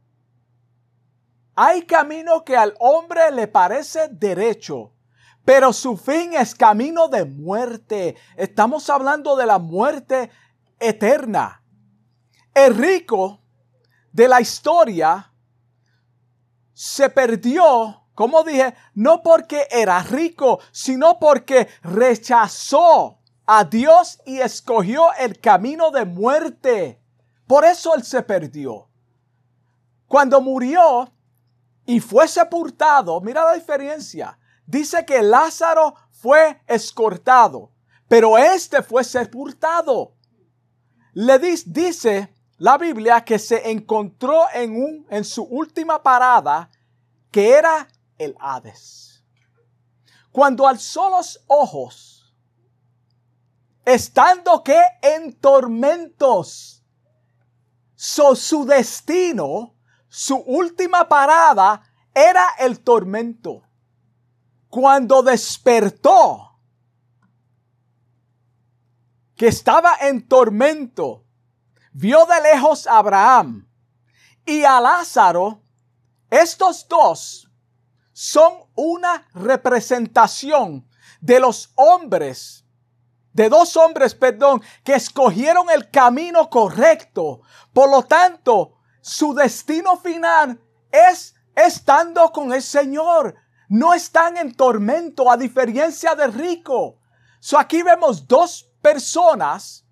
Hay 1.54 1.82
camino 1.82 2.44
que 2.44 2.56
al 2.56 2.74
hombre 2.78 3.30
le 3.32 3.48
parece 3.48 4.08
derecho, 4.08 4.92
pero 5.44 5.72
su 5.72 5.96
fin 5.96 6.34
es 6.34 6.54
camino 6.54 7.08
de 7.08 7.24
muerte. 7.24 8.16
Estamos 8.36 8.88
hablando 8.88 9.36
de 9.36 9.46
la 9.46 9.58
muerte 9.58 10.30
eterna. 10.78 11.62
El 12.54 12.76
rico 12.76 13.40
de 14.12 14.28
la 14.28 14.40
historia 14.40 15.32
se 16.72 17.10
perdió 17.10 18.00
como 18.20 18.44
dije, 18.44 18.74
no 18.92 19.22
porque 19.22 19.66
era 19.70 20.02
rico, 20.02 20.60
sino 20.72 21.18
porque 21.18 21.68
rechazó 21.82 23.18
a 23.46 23.64
Dios 23.64 24.20
y 24.26 24.40
escogió 24.40 25.06
el 25.18 25.40
camino 25.40 25.90
de 25.90 26.04
muerte. 26.04 27.02
Por 27.46 27.64
eso 27.64 27.94
él 27.94 28.04
se 28.04 28.22
perdió. 28.22 28.90
Cuando 30.06 30.42
murió 30.42 31.10
y 31.86 32.00
fue 32.00 32.28
sepultado, 32.28 33.20
mira 33.20 33.44
la 33.44 33.54
diferencia. 33.54 34.38
Dice 34.66 35.04
que 35.04 35.22
Lázaro 35.22 35.94
fue 36.10 36.62
escortado, 36.66 37.72
pero 38.08 38.38
este 38.38 38.82
fue 38.82 39.02
sepultado. 39.04 40.14
Le 41.12 41.38
dice 41.38 42.34
la 42.58 42.78
Biblia 42.78 43.24
que 43.24 43.38
se 43.38 43.70
encontró 43.70 44.44
en, 44.52 44.76
un, 44.76 45.06
en 45.10 45.24
su 45.24 45.42
última 45.42 46.02
parada 46.02 46.70
que 47.30 47.52
era 47.52 47.88
el 48.18 48.36
Hades. 48.38 49.24
Cuando 50.30 50.68
alzó 50.68 51.10
los 51.10 51.42
ojos, 51.46 52.32
estando 53.84 54.62
que 54.62 54.80
en 55.02 55.32
tormentos, 55.32 56.84
su 57.96 58.64
destino, 58.66 59.74
su 60.10 60.36
última 60.36 61.08
parada 61.08 61.82
era 62.12 62.44
el 62.58 62.80
tormento. 62.80 63.62
Cuando 64.68 65.22
despertó, 65.22 66.58
que 69.36 69.48
estaba 69.48 69.96
en 70.02 70.28
tormento, 70.28 71.24
vio 71.92 72.26
de 72.26 72.42
lejos 72.42 72.86
a 72.86 72.98
Abraham 72.98 73.66
y 74.44 74.64
a 74.64 74.80
Lázaro 74.80 75.62
Estos 76.28 76.86
dos 76.86 77.48
son 78.12 78.52
una 78.74 79.26
representación 79.32 80.86
de 81.20 81.40
los 81.40 81.72
hombres, 81.74 82.66
de 83.32 83.48
dos 83.48 83.76
hombres, 83.76 84.14
perdón, 84.14 84.62
que 84.84 84.94
escogieron 84.94 85.70
el 85.70 85.90
camino 85.90 86.50
correcto. 86.50 87.40
Por 87.72 87.90
lo 87.90 88.02
tanto, 88.02 88.79
su 89.00 89.34
destino 89.34 89.96
final 89.96 90.60
es 90.90 91.34
estando 91.54 92.30
con 92.32 92.52
el 92.52 92.62
Señor. 92.62 93.34
No 93.68 93.94
están 93.94 94.36
en 94.36 94.54
tormento, 94.54 95.30
a 95.30 95.36
diferencia 95.36 96.14
de 96.14 96.26
rico. 96.26 96.98
So 97.38 97.58
aquí 97.58 97.82
vemos 97.82 98.26
dos 98.26 98.70
personas, 98.82 99.86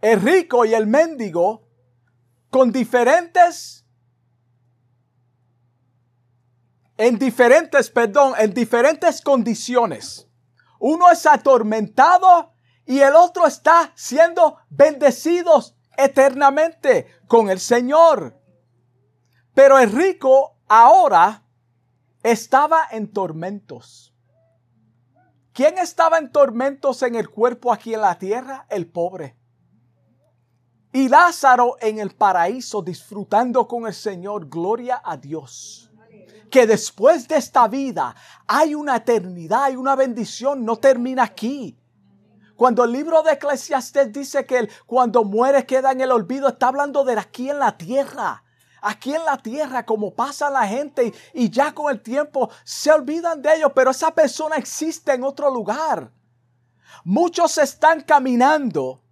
el 0.00 0.20
rico 0.20 0.64
y 0.64 0.74
el 0.74 0.86
mendigo, 0.86 1.68
con 2.48 2.72
diferentes, 2.72 3.84
en 6.96 7.18
diferentes, 7.18 7.90
perdón, 7.90 8.34
en 8.38 8.52
diferentes 8.52 9.20
condiciones. 9.20 10.28
Uno 10.78 11.10
es 11.10 11.26
atormentado 11.26 12.52
y 12.86 13.00
el 13.00 13.14
otro 13.14 13.46
está 13.46 13.92
siendo 13.94 14.58
bendecidos 14.68 15.76
eternamente 16.04 17.06
con 17.26 17.50
el 17.50 17.60
Señor. 17.60 18.38
Pero 19.54 19.78
el 19.78 19.90
rico 19.92 20.56
ahora 20.68 21.44
estaba 22.22 22.88
en 22.90 23.12
tormentos. 23.12 24.14
¿Quién 25.52 25.78
estaba 25.78 26.18
en 26.18 26.30
tormentos 26.30 27.02
en 27.02 27.16
el 27.16 27.28
cuerpo 27.28 27.72
aquí 27.72 27.94
en 27.94 28.02
la 28.02 28.18
tierra? 28.18 28.66
El 28.70 28.86
pobre. 28.86 29.36
Y 30.92 31.08
Lázaro 31.08 31.76
en 31.80 31.98
el 31.98 32.10
paraíso 32.10 32.82
disfrutando 32.82 33.66
con 33.66 33.86
el 33.86 33.94
Señor. 33.94 34.48
Gloria 34.48 35.00
a 35.04 35.16
Dios. 35.16 35.90
Que 36.50 36.66
después 36.66 37.28
de 37.28 37.36
esta 37.36 37.68
vida 37.68 38.14
hay 38.46 38.74
una 38.74 38.96
eternidad 38.96 39.70
y 39.70 39.76
una 39.76 39.94
bendición. 39.94 40.64
No 40.64 40.76
termina 40.76 41.24
aquí. 41.24 41.79
Cuando 42.60 42.84
el 42.84 42.92
libro 42.92 43.22
de 43.22 43.32
Eclesiastes 43.32 44.12
dice 44.12 44.44
que 44.44 44.68
cuando 44.84 45.24
muere 45.24 45.64
queda 45.64 45.92
en 45.92 46.02
el 46.02 46.12
olvido, 46.12 46.46
está 46.48 46.68
hablando 46.68 47.04
de 47.04 47.18
aquí 47.18 47.48
en 47.48 47.58
la 47.58 47.78
tierra. 47.78 48.44
Aquí 48.82 49.14
en 49.14 49.24
la 49.24 49.38
tierra, 49.38 49.86
como 49.86 50.14
pasa 50.14 50.50
la 50.50 50.66
gente 50.66 51.14
y, 51.32 51.48
ya 51.48 51.72
con 51.72 51.90
el 51.90 52.02
tiempo 52.02 52.50
se 52.62 52.92
olvidan 52.92 53.40
de 53.40 53.54
ellos, 53.54 53.72
pero 53.74 53.92
esa 53.92 54.10
persona 54.10 54.56
existe 54.56 55.14
en 55.14 55.24
otro 55.24 55.50
lugar. 55.50 56.12
Muchos 57.02 57.56
están 57.56 58.02
caminando 58.02 59.02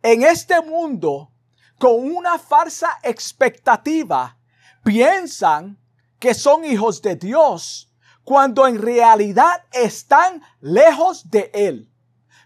en 0.00 0.22
este 0.22 0.60
mundo 0.60 1.32
con 1.80 2.08
una 2.08 2.38
falsa 2.38 3.00
expectativa. 3.02 4.38
Piensan 4.84 5.76
que 6.20 6.34
son 6.34 6.64
hijos 6.64 7.02
de 7.02 7.16
Dios 7.16 7.92
cuando 8.22 8.64
en 8.64 8.80
realidad 8.80 9.64
están 9.72 10.40
lejos 10.60 11.28
de 11.28 11.50
Él 11.52 11.91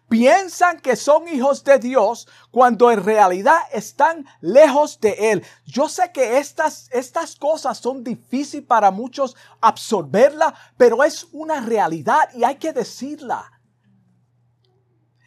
piensan 0.09 0.81
que 0.81 0.97
son 0.97 1.29
hijos 1.29 1.65
de 1.65 1.79
Dios 1.79 2.29
cuando 2.51 2.91
en 2.91 3.03
realidad 3.03 3.59
están 3.73 4.27
lejos 4.41 5.01
de 5.01 5.33
Él. 5.33 5.45
Yo 5.65 5.89
sé 5.89 6.13
que 6.13 6.39
estas, 6.39 6.89
estas 6.93 7.37
cosas 7.37 7.79
son 7.79 8.05
difíciles 8.05 8.67
para 8.67 8.91
muchos 8.91 9.37
absorberla, 9.61 10.55
pero 10.77 11.03
es 11.03 11.27
una 11.33 11.61
realidad 11.61 12.29
y 12.35 12.45
hay 12.45 12.57
que 12.57 12.73
decirla. 12.73 13.51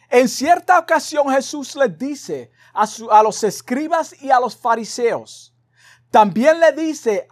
En 0.08 0.28
cierta 0.28 0.78
ocasión 0.78 1.30
Jesús 1.30 1.76
les 1.76 1.96
dice 1.96 2.50
a, 2.72 2.86
a 3.10 3.22
los 3.22 3.44
escribas 3.44 4.20
y 4.20 4.30
a 4.30 4.40
los 4.40 4.56
fariseos, 4.56 5.54
también 6.10 6.58
le 6.58 6.72
dice, 6.72 7.28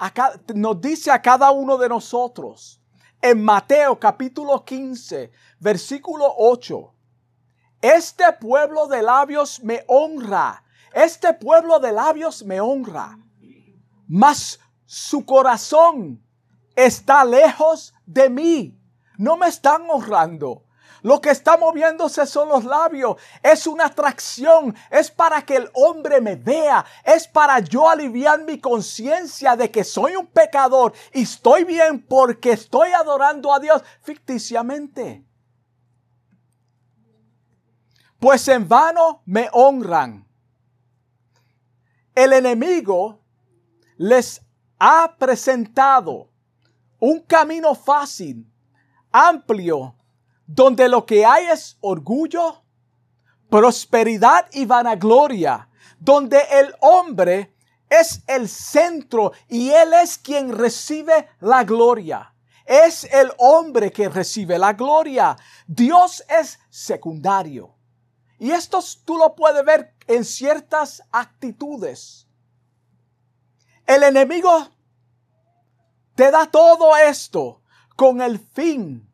nos 0.54 0.80
dice 0.80 1.10
a 1.10 1.20
cada 1.20 1.50
uno 1.50 1.76
de 1.76 1.88
nosotros, 1.88 2.80
en 3.20 3.42
Mateo 3.42 3.98
capítulo 3.98 4.64
15, 4.64 5.32
versículo 5.58 6.32
8, 6.38 6.94
este 7.80 8.32
pueblo 8.40 8.88
de 8.88 9.02
labios 9.02 9.62
me 9.62 9.84
honra. 9.86 10.64
Este 10.92 11.32
pueblo 11.34 11.78
de 11.78 11.92
labios 11.92 12.44
me 12.44 12.60
honra. 12.60 13.18
Mas 14.08 14.58
su 14.84 15.24
corazón 15.24 16.24
está 16.74 17.24
lejos 17.24 17.94
de 18.04 18.30
mí. 18.30 18.80
No 19.16 19.36
me 19.36 19.48
están 19.48 19.88
honrando. 19.88 20.64
Lo 21.02 21.20
que 21.20 21.30
está 21.30 21.56
moviéndose 21.56 22.26
son 22.26 22.48
los 22.48 22.64
labios. 22.64 23.16
Es 23.42 23.68
una 23.68 23.86
atracción. 23.86 24.74
Es 24.90 25.10
para 25.10 25.42
que 25.42 25.56
el 25.56 25.70
hombre 25.74 26.20
me 26.20 26.34
vea. 26.34 26.84
Es 27.04 27.28
para 27.28 27.60
yo 27.60 27.88
aliviar 27.88 28.42
mi 28.42 28.58
conciencia 28.58 29.54
de 29.54 29.70
que 29.70 29.84
soy 29.84 30.16
un 30.16 30.26
pecador 30.26 30.92
y 31.12 31.22
estoy 31.22 31.62
bien 31.62 32.04
porque 32.04 32.50
estoy 32.52 32.90
adorando 32.90 33.52
a 33.52 33.60
Dios 33.60 33.82
ficticiamente 34.02 35.27
pues 38.18 38.48
en 38.48 38.68
vano 38.68 39.22
me 39.26 39.48
honran. 39.52 40.26
El 42.14 42.32
enemigo 42.32 43.20
les 43.96 44.42
ha 44.78 45.14
presentado 45.18 46.28
un 46.98 47.20
camino 47.20 47.74
fácil, 47.74 48.50
amplio, 49.12 49.94
donde 50.46 50.88
lo 50.88 51.04
que 51.06 51.24
hay 51.24 51.46
es 51.46 51.76
orgullo, 51.80 52.62
prosperidad 53.48 54.46
y 54.52 54.64
vanagloria, 54.64 55.68
donde 56.00 56.40
el 56.50 56.74
hombre 56.80 57.54
es 57.88 58.22
el 58.26 58.48
centro 58.48 59.32
y 59.48 59.70
él 59.70 59.94
es 59.94 60.18
quien 60.18 60.56
recibe 60.56 61.28
la 61.40 61.64
gloria. 61.64 62.34
Es 62.64 63.04
el 63.04 63.32
hombre 63.38 63.90
que 63.90 64.08
recibe 64.08 64.58
la 64.58 64.74
gloria. 64.74 65.36
Dios 65.66 66.22
es 66.28 66.58
secundario. 66.68 67.77
Y 68.38 68.50
esto 68.52 68.80
tú 69.04 69.18
lo 69.18 69.34
puedes 69.34 69.64
ver 69.64 69.94
en 70.06 70.24
ciertas 70.24 71.02
actitudes. 71.10 72.28
El 73.86 74.02
enemigo 74.02 74.68
te 76.14 76.30
da 76.30 76.46
todo 76.46 76.96
esto 76.96 77.62
con 77.96 78.20
el 78.20 78.38
fin 78.38 79.08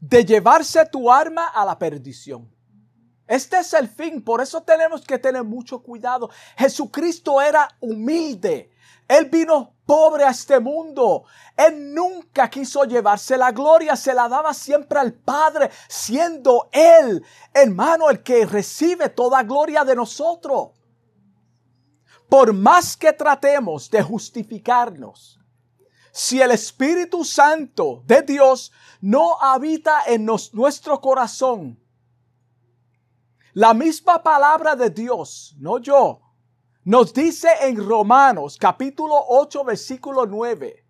de 0.00 0.24
llevarse 0.24 0.84
tu 0.86 1.10
arma 1.10 1.48
a 1.48 1.64
la 1.64 1.78
perdición. 1.78 2.52
Este 3.26 3.58
es 3.58 3.72
el 3.72 3.88
fin, 3.88 4.22
por 4.22 4.40
eso 4.40 4.62
tenemos 4.62 5.02
que 5.02 5.18
tener 5.18 5.44
mucho 5.44 5.82
cuidado. 5.82 6.28
Jesucristo 6.56 7.40
era 7.40 7.68
humilde. 7.80 8.70
Él 9.08 9.26
vino 9.30 9.74
pobre 9.92 10.24
a 10.24 10.30
este 10.30 10.58
mundo. 10.58 11.24
Él 11.54 11.92
nunca 11.92 12.48
quiso 12.48 12.84
llevarse 12.84 13.36
la 13.36 13.52
gloria, 13.52 13.94
se 13.94 14.14
la 14.14 14.26
daba 14.26 14.54
siempre 14.54 14.98
al 14.98 15.12
Padre, 15.12 15.70
siendo 15.86 16.70
Él, 16.72 17.22
hermano, 17.52 18.08
el 18.08 18.22
que 18.22 18.46
recibe 18.46 19.10
toda 19.10 19.42
gloria 19.42 19.84
de 19.84 19.94
nosotros. 19.94 20.70
Por 22.26 22.54
más 22.54 22.96
que 22.96 23.12
tratemos 23.12 23.90
de 23.90 24.02
justificarnos, 24.02 25.38
si 26.10 26.40
el 26.40 26.52
Espíritu 26.52 27.22
Santo 27.22 28.02
de 28.06 28.22
Dios 28.22 28.72
no 29.02 29.38
habita 29.42 30.04
en 30.06 30.24
nuestro 30.24 31.02
corazón, 31.02 31.78
la 33.52 33.74
misma 33.74 34.22
palabra 34.22 34.74
de 34.74 34.88
Dios, 34.88 35.54
no 35.58 35.76
yo, 35.76 36.22
nos 36.84 37.14
dice 37.14 37.48
en 37.62 37.76
Romanos 37.76 38.56
capítulo 38.58 39.14
8 39.28 39.64
versículo 39.64 40.26
9, 40.26 40.84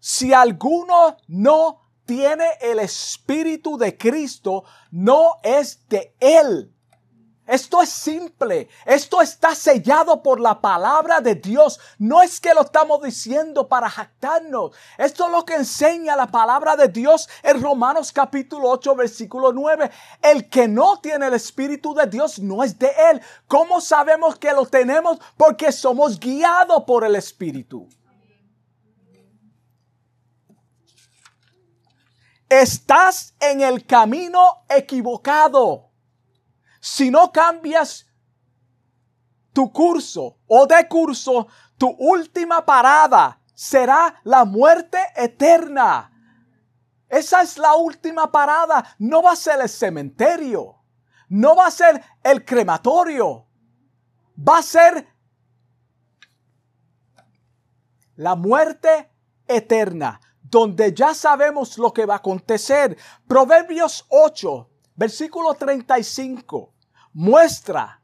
si 0.00 0.32
alguno 0.32 1.16
no 1.28 1.82
tiene 2.04 2.44
el 2.60 2.80
Espíritu 2.80 3.78
de 3.78 3.96
Cristo, 3.96 4.64
no 4.90 5.36
es 5.42 5.86
de 5.88 6.14
Él. 6.18 6.74
Esto 7.46 7.82
es 7.82 7.88
simple. 7.88 8.68
Esto 8.86 9.20
está 9.20 9.54
sellado 9.56 10.22
por 10.22 10.38
la 10.38 10.60
palabra 10.60 11.20
de 11.20 11.34
Dios. 11.34 11.80
No 11.98 12.22
es 12.22 12.40
que 12.40 12.54
lo 12.54 12.62
estamos 12.62 13.02
diciendo 13.02 13.68
para 13.68 13.90
jactarnos. 13.90 14.70
Esto 14.96 15.26
es 15.26 15.32
lo 15.32 15.44
que 15.44 15.54
enseña 15.54 16.14
la 16.14 16.28
palabra 16.28 16.76
de 16.76 16.86
Dios 16.86 17.28
en 17.42 17.60
Romanos 17.60 18.12
capítulo 18.12 18.70
8 18.70 18.94
versículo 18.94 19.52
9. 19.52 19.90
El 20.22 20.48
que 20.48 20.68
no 20.68 21.00
tiene 21.00 21.26
el 21.26 21.34
Espíritu 21.34 21.92
de 21.94 22.06
Dios 22.06 22.38
no 22.38 22.62
es 22.62 22.78
de 22.78 22.92
Él. 23.10 23.20
¿Cómo 23.48 23.80
sabemos 23.80 24.38
que 24.38 24.52
lo 24.52 24.64
tenemos? 24.64 25.18
Porque 25.36 25.72
somos 25.72 26.20
guiados 26.20 26.84
por 26.84 27.04
el 27.04 27.16
Espíritu. 27.16 27.88
Estás 32.48 33.34
en 33.40 33.62
el 33.62 33.84
camino 33.84 34.64
equivocado 34.68 35.91
si 36.82 37.12
no 37.12 37.30
cambias 37.30 38.06
tu 39.52 39.70
curso 39.72 40.40
o 40.48 40.66
de 40.66 40.88
curso, 40.88 41.46
tu 41.78 41.86
última 41.96 42.66
parada 42.66 43.40
será 43.54 44.20
la 44.24 44.44
muerte 44.44 44.98
eterna. 45.14 46.10
Esa 47.08 47.42
es 47.42 47.56
la 47.56 47.76
última 47.76 48.32
parada. 48.32 48.96
No 48.98 49.22
va 49.22 49.30
a 49.30 49.36
ser 49.36 49.60
el 49.60 49.68
cementerio. 49.68 50.74
No 51.28 51.54
va 51.54 51.68
a 51.68 51.70
ser 51.70 52.02
el 52.24 52.44
crematorio. 52.44 53.46
Va 54.36 54.58
a 54.58 54.62
ser 54.62 55.06
la 58.16 58.34
muerte 58.34 59.08
eterna, 59.46 60.20
donde 60.42 60.92
ya 60.92 61.14
sabemos 61.14 61.78
lo 61.78 61.92
que 61.92 62.06
va 62.06 62.14
a 62.14 62.16
acontecer. 62.16 62.98
Proverbios 63.28 64.04
8, 64.08 64.71
versículo 64.96 65.54
35, 65.54 66.72
muestra 67.12 68.00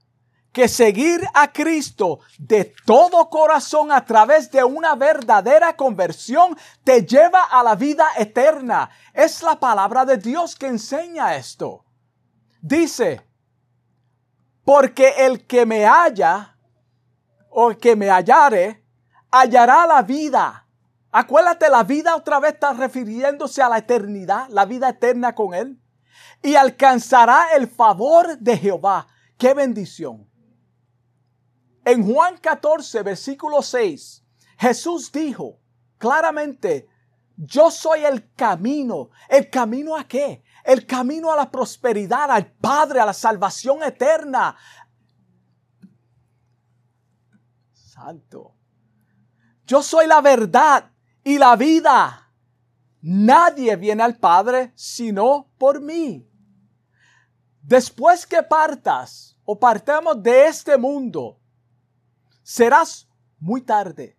que 0.53 0.67
seguir 0.67 1.21
a 1.35 1.53
Cristo 1.53 2.21
de 2.39 2.75
todo 2.85 3.29
corazón 3.29 3.93
a 3.93 4.05
través 4.05 4.51
de 4.51 4.65
una 4.65 4.95
verdadera 4.95 5.77
conversión 5.77 6.57
te 6.83 7.05
lleva 7.05 7.45
a 7.45 7.63
la 7.63 7.77
vida 7.77 8.07
eterna. 8.17 8.91
Es 9.13 9.43
la 9.43 9.61
palabra 9.61 10.05
de 10.05 10.17
Dios 10.17 10.57
que 10.57 10.67
enseña 10.67 11.37
esto. 11.37 11.85
Dice, 12.61 13.25
porque 14.65 15.15
el 15.19 15.47
que 15.47 15.65
me 15.65 15.85
halla 15.87 16.57
o 17.51 17.71
el 17.71 17.79
que 17.79 17.95
me 17.95 18.09
hallare, 18.09 18.85
hallará 19.31 19.87
la 19.87 20.03
vida. 20.03 20.67
Acuérdate, 21.11 21.69
la 21.69 21.85
vida 21.85 22.17
otra 22.17 22.41
vez 22.41 22.55
está 22.55 22.73
refiriéndose 22.73 23.63
a 23.63 23.69
la 23.69 23.79
eternidad, 23.79 24.49
la 24.51 24.65
vida 24.65 24.89
eterna 24.89 25.35
con 25.35 25.55
Él. 25.55 25.81
Y 26.43 26.55
alcanzará 26.55 27.57
el 27.57 27.69
favor 27.69 28.39
de 28.39 28.57
Jehová. 28.57 29.07
¡Qué 29.37 29.55
bendición! 29.55 30.29
En 31.85 32.05
Juan 32.05 32.37
14, 32.37 33.03
versículo 33.03 33.63
6, 33.63 34.23
Jesús 34.59 35.11
dijo 35.11 35.59
claramente, 35.97 36.89
yo 37.39 37.71
soy 37.71 38.05
el 38.05 38.33
camino. 38.35 39.11
¿El 39.29 39.49
camino 39.49 39.97
a 39.97 40.05
qué? 40.09 40.43
El 40.65 40.85
camino 40.87 41.33
a 41.33 41.37
la 41.37 41.51
prosperidad, 41.51 42.31
al 42.31 42.51
Padre, 42.53 42.99
a 42.99 43.07
la 43.07 43.15
salvación 43.15 43.83
eterna. 43.85 44.57
Santo. 47.73 48.57
Yo 49.65 49.83
soy 49.83 50.09
la 50.09 50.21
verdad 50.21 50.91
y 51.23 51.39
la 51.39 51.55
vida. 51.55 52.28
Nadie 53.01 53.77
viene 53.77 54.03
al 54.03 54.17
Padre 54.17 54.73
sino 54.75 55.51
por 55.59 55.81
mí. 55.81 56.29
Después 57.63 58.27
que 58.27 58.43
partas 58.43 59.39
o 59.45 59.59
partamos 59.59 60.23
de 60.23 60.47
este 60.47 60.77
mundo, 60.77 61.39
serás 62.43 63.09
muy 63.39 63.61
tarde. 63.63 64.17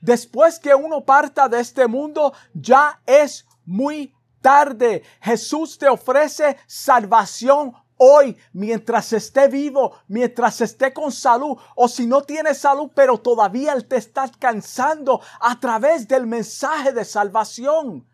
Después 0.00 0.58
que 0.58 0.74
uno 0.74 1.04
parta 1.04 1.48
de 1.48 1.60
este 1.60 1.86
mundo, 1.86 2.32
ya 2.54 3.00
es 3.06 3.46
muy 3.64 4.14
tarde. 4.40 5.02
Jesús 5.20 5.78
te 5.78 5.88
ofrece 5.88 6.56
salvación 6.66 7.72
hoy, 7.98 8.36
mientras 8.52 9.12
esté 9.12 9.48
vivo, 9.48 9.92
mientras 10.08 10.60
esté 10.60 10.92
con 10.92 11.12
salud, 11.12 11.58
o 11.76 11.88
si 11.88 12.06
no 12.06 12.22
tiene 12.22 12.54
salud, 12.54 12.90
pero 12.94 13.18
todavía 13.18 13.74
Él 13.74 13.86
te 13.86 13.96
está 13.96 14.22
alcanzando 14.22 15.20
a 15.40 15.60
través 15.60 16.08
del 16.08 16.26
mensaje 16.26 16.92
de 16.92 17.04
salvación. 17.04 18.08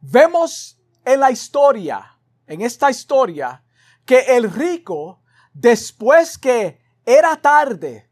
Vemos 0.00 0.80
en 1.04 1.20
la 1.20 1.30
historia, 1.30 2.18
en 2.46 2.62
esta 2.62 2.90
historia, 2.90 3.62
que 4.04 4.36
el 4.36 4.50
rico, 4.50 5.22
después 5.52 6.38
que 6.38 6.80
era 7.04 7.36
tarde. 7.36 8.10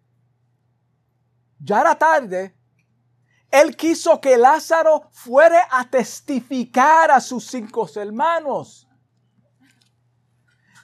Ya 1.59 1.81
era 1.81 1.95
tarde. 1.97 2.57
Él 3.51 3.77
quiso 3.77 4.21
que 4.21 4.37
Lázaro 4.37 5.09
fuera 5.13 5.69
a 5.71 5.89
testificar 5.89 7.11
a 7.11 7.21
sus 7.21 7.47
cinco 7.47 7.89
hermanos. 7.95 8.84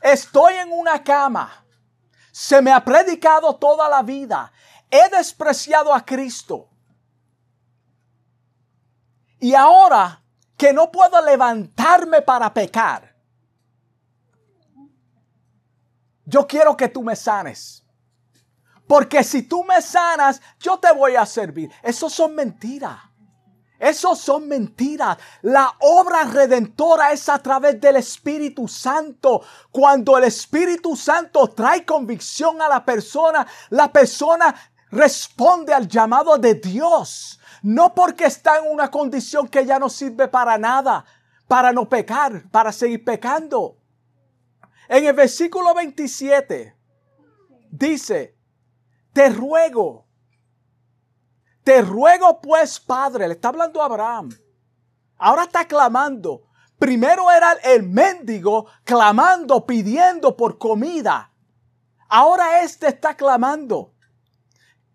Estoy 0.01 0.55
en 0.55 0.73
una 0.73 1.03
cama. 1.03 1.65
Se 2.33 2.63
me 2.63 2.73
ha 2.73 2.85
predicado 2.85 3.57
toda 3.57 3.89
la 3.89 4.03
vida. 4.03 4.53
He 4.91 5.09
despreciado 5.11 5.93
a 5.93 6.05
Cristo. 6.05 6.69
Y 9.39 9.55
ahora 9.55 10.23
que 10.57 10.73
no 10.73 10.91
puedo 10.91 11.25
levantarme 11.25 12.23
para 12.23 12.53
pecar, 12.53 13.15
yo 16.25 16.47
quiero 16.47 16.77
que 16.77 16.89
tú 16.89 17.03
me 17.03 17.17
sanes. 17.17 17.85
Porque 18.87 19.23
si 19.23 19.43
tú 19.43 19.65
me 19.65 19.81
sanas, 19.81 20.41
yo 20.59 20.79
te 20.79 20.93
voy 20.93 21.17
a 21.17 21.25
servir. 21.25 21.71
Eso 21.83 22.11
son 22.11 22.35
mentiras. 22.35 23.10
Eso 23.81 24.15
son 24.15 24.47
mentiras. 24.47 25.17
La 25.41 25.75
obra 25.81 26.25
redentora 26.25 27.13
es 27.13 27.31
a 27.31 27.39
través 27.39 27.81
del 27.81 27.97
Espíritu 27.97 28.69
Santo. 28.69 29.43
Cuando 29.71 30.19
el 30.19 30.25
Espíritu 30.25 30.95
Santo 30.95 31.49
trae 31.49 31.87
convicción 31.87 32.61
a 32.61 32.69
la 32.69 32.85
persona, 32.85 33.47
la 33.71 33.91
persona 33.91 34.55
responde 34.91 35.73
al 35.73 35.89
llamado 35.89 36.37
de 36.37 36.57
Dios. 36.57 37.41
No 37.63 37.95
porque 37.95 38.27
está 38.27 38.59
en 38.59 38.71
una 38.71 38.91
condición 38.91 39.49
que 39.49 39.65
ya 39.65 39.79
no 39.79 39.89
sirve 39.89 40.29
para 40.29 40.59
nada, 40.59 41.07
para 41.49 41.73
no 41.73 41.89
pecar, 41.89 42.51
para 42.51 42.73
seguir 42.73 43.03
pecando. 43.03 43.79
En 44.91 45.07
el 45.07 45.15
versículo 45.15 45.73
27 45.75 46.77
dice, 47.71 48.37
te 49.15 49.31
ruego, 49.31 50.07
te 51.65 51.83
ruego 51.83 52.41
pues, 52.41 52.81
Padre, 52.81 53.29
le 53.29 53.35
está 53.35 53.49
hablando 53.49 53.83
a 53.83 53.87
Abraham. 53.87 54.31
Ahora 55.19 55.45
está 55.45 55.67
clamando. 55.67 56.47
Primero 56.79 57.31
era 57.31 57.53
el 57.63 57.83
mendigo 57.83 58.67
clamando, 58.85 59.67
pidiendo 59.67 60.37
por 60.37 60.57
comida. 60.57 61.31
Ahora 62.09 62.63
este 62.63 62.89
está 62.89 63.15
clamando 63.15 63.95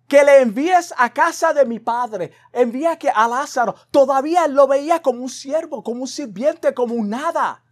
que 0.07 0.23
le 0.23 0.41
envíes 0.41 0.93
a 0.97 1.13
casa 1.13 1.53
de 1.53 1.65
mi 1.65 1.79
padre. 1.79 2.31
Envía 2.51 2.97
que 2.97 3.09
a 3.09 3.27
Lázaro. 3.27 3.75
Todavía 3.91 4.47
lo 4.47 4.67
veía 4.67 5.01
como 5.01 5.21
un 5.21 5.29
siervo, 5.29 5.83
como 5.83 6.01
un 6.01 6.07
sirviente, 6.07 6.73
como 6.73 6.95
un 6.95 7.09
nada. 7.09 7.63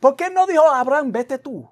¿Por 0.00 0.16
qué 0.16 0.30
no 0.30 0.46
dijo 0.46 0.68
Abraham, 0.68 1.12
vete 1.12 1.38
tú? 1.38 1.68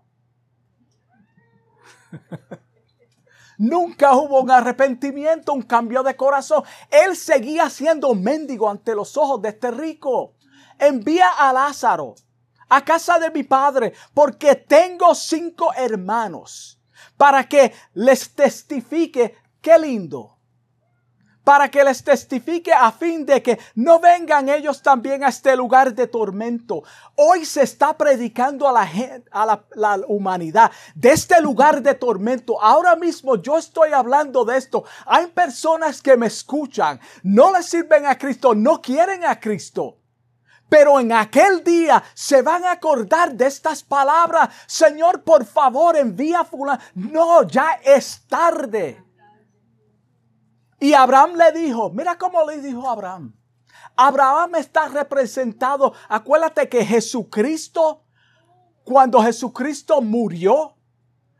Nunca 3.58 4.16
hubo 4.16 4.40
un 4.40 4.50
arrepentimiento, 4.50 5.52
un 5.52 5.62
cambio 5.62 6.02
de 6.02 6.16
corazón. 6.16 6.64
Él 6.90 7.16
seguía 7.16 7.70
siendo 7.70 8.14
mendigo 8.14 8.68
ante 8.68 8.94
los 8.94 9.16
ojos 9.16 9.40
de 9.42 9.50
este 9.50 9.70
rico. 9.70 10.34
Envía 10.78 11.28
a 11.28 11.52
Lázaro 11.52 12.14
a 12.68 12.84
casa 12.84 13.18
de 13.18 13.30
mi 13.30 13.44
padre 13.44 13.92
porque 14.12 14.56
tengo 14.56 15.14
cinco 15.14 15.72
hermanos 15.74 16.80
para 17.16 17.48
que 17.48 17.72
les 17.94 18.34
testifique. 18.34 19.36
Qué 19.60 19.78
lindo 19.78 20.33
para 21.44 21.70
que 21.70 21.84
les 21.84 22.02
testifique 22.02 22.72
a 22.72 22.90
fin 22.90 23.24
de 23.26 23.42
que 23.42 23.58
no 23.74 24.00
vengan 24.00 24.48
ellos 24.48 24.82
también 24.82 25.22
a 25.22 25.28
este 25.28 25.54
lugar 25.54 25.94
de 25.94 26.06
tormento. 26.06 26.82
Hoy 27.16 27.44
se 27.44 27.62
está 27.62 27.96
predicando 27.96 28.66
a 28.66 28.72
la, 28.72 28.90
a 29.30 29.60
la, 29.74 30.00
humanidad 30.08 30.72
de 30.94 31.12
este 31.12 31.40
lugar 31.40 31.82
de 31.82 31.94
tormento. 31.94 32.60
Ahora 32.60 32.96
mismo 32.96 33.36
yo 33.36 33.58
estoy 33.58 33.92
hablando 33.92 34.44
de 34.44 34.56
esto. 34.56 34.84
Hay 35.04 35.26
personas 35.26 36.00
que 36.00 36.16
me 36.16 36.26
escuchan, 36.26 36.98
no 37.22 37.52
le 37.52 37.62
sirven 37.62 38.06
a 38.06 38.16
Cristo, 38.16 38.54
no 38.54 38.80
quieren 38.80 39.24
a 39.24 39.38
Cristo. 39.38 39.98
Pero 40.68 40.98
en 40.98 41.12
aquel 41.12 41.62
día 41.62 42.02
se 42.14 42.40
van 42.40 42.64
a 42.64 42.72
acordar 42.72 43.34
de 43.34 43.46
estas 43.46 43.82
palabras. 43.82 44.48
Señor, 44.66 45.22
por 45.22 45.44
favor, 45.44 45.96
envía 45.96 46.40
a 46.40 46.44
fulano. 46.44 46.82
No, 46.94 47.46
ya 47.46 47.80
es 47.84 48.22
tarde. 48.26 49.03
Y 50.84 50.92
Abraham 50.92 51.36
le 51.36 51.50
dijo, 51.52 51.88
mira 51.88 52.18
cómo 52.18 52.44
le 52.44 52.60
dijo 52.60 52.86
Abraham. 52.86 53.34
Abraham 53.96 54.56
está 54.56 54.86
representado, 54.86 55.94
acuérdate 56.10 56.68
que 56.68 56.84
Jesucristo, 56.84 58.02
cuando 58.84 59.22
Jesucristo 59.22 60.02
murió, 60.02 60.76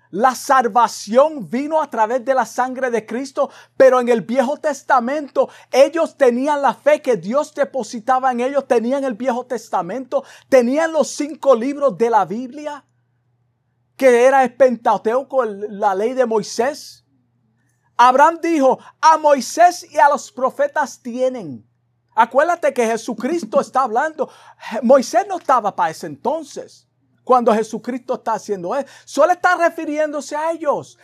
la 0.08 0.34
salvación 0.34 1.50
vino 1.50 1.82
a 1.82 1.90
través 1.90 2.24
de 2.24 2.32
la 2.32 2.46
sangre 2.46 2.90
de 2.90 3.04
Cristo, 3.04 3.50
pero 3.76 4.00
en 4.00 4.08
el 4.08 4.22
Viejo 4.22 4.56
Testamento 4.56 5.50
ellos 5.70 6.16
tenían 6.16 6.62
la 6.62 6.72
fe 6.72 7.02
que 7.02 7.18
Dios 7.18 7.54
depositaba 7.54 8.32
en 8.32 8.40
ellos, 8.40 8.66
tenían 8.66 9.04
el 9.04 9.12
Viejo 9.12 9.44
Testamento, 9.44 10.24
tenían 10.48 10.90
los 10.90 11.08
cinco 11.08 11.54
libros 11.54 11.98
de 11.98 12.08
la 12.08 12.24
Biblia, 12.24 12.82
que 13.94 14.24
era 14.24 14.42
el 14.42 14.54
Pentateuco, 14.54 15.44
la 15.44 15.94
ley 15.94 16.14
de 16.14 16.24
Moisés. 16.24 17.03
Abraham 17.96 18.38
dijo, 18.42 18.78
a 19.00 19.16
Moisés 19.18 19.86
y 19.90 19.98
a 19.98 20.08
los 20.08 20.32
profetas 20.32 21.00
tienen. 21.00 21.66
Acuérdate 22.14 22.72
que 22.72 22.86
Jesucristo 22.86 23.60
está 23.60 23.82
hablando. 23.82 24.28
Moisés 24.82 25.26
no 25.28 25.38
estaba 25.38 25.74
para 25.74 25.90
ese 25.90 26.06
entonces, 26.06 26.88
cuando 27.24 27.52
Jesucristo 27.52 28.14
está 28.14 28.34
haciendo 28.34 28.74
eso. 28.74 28.88
Solo 29.04 29.32
está 29.32 29.56
refiriéndose 29.56 30.36
a 30.36 30.52
ellos. 30.52 30.98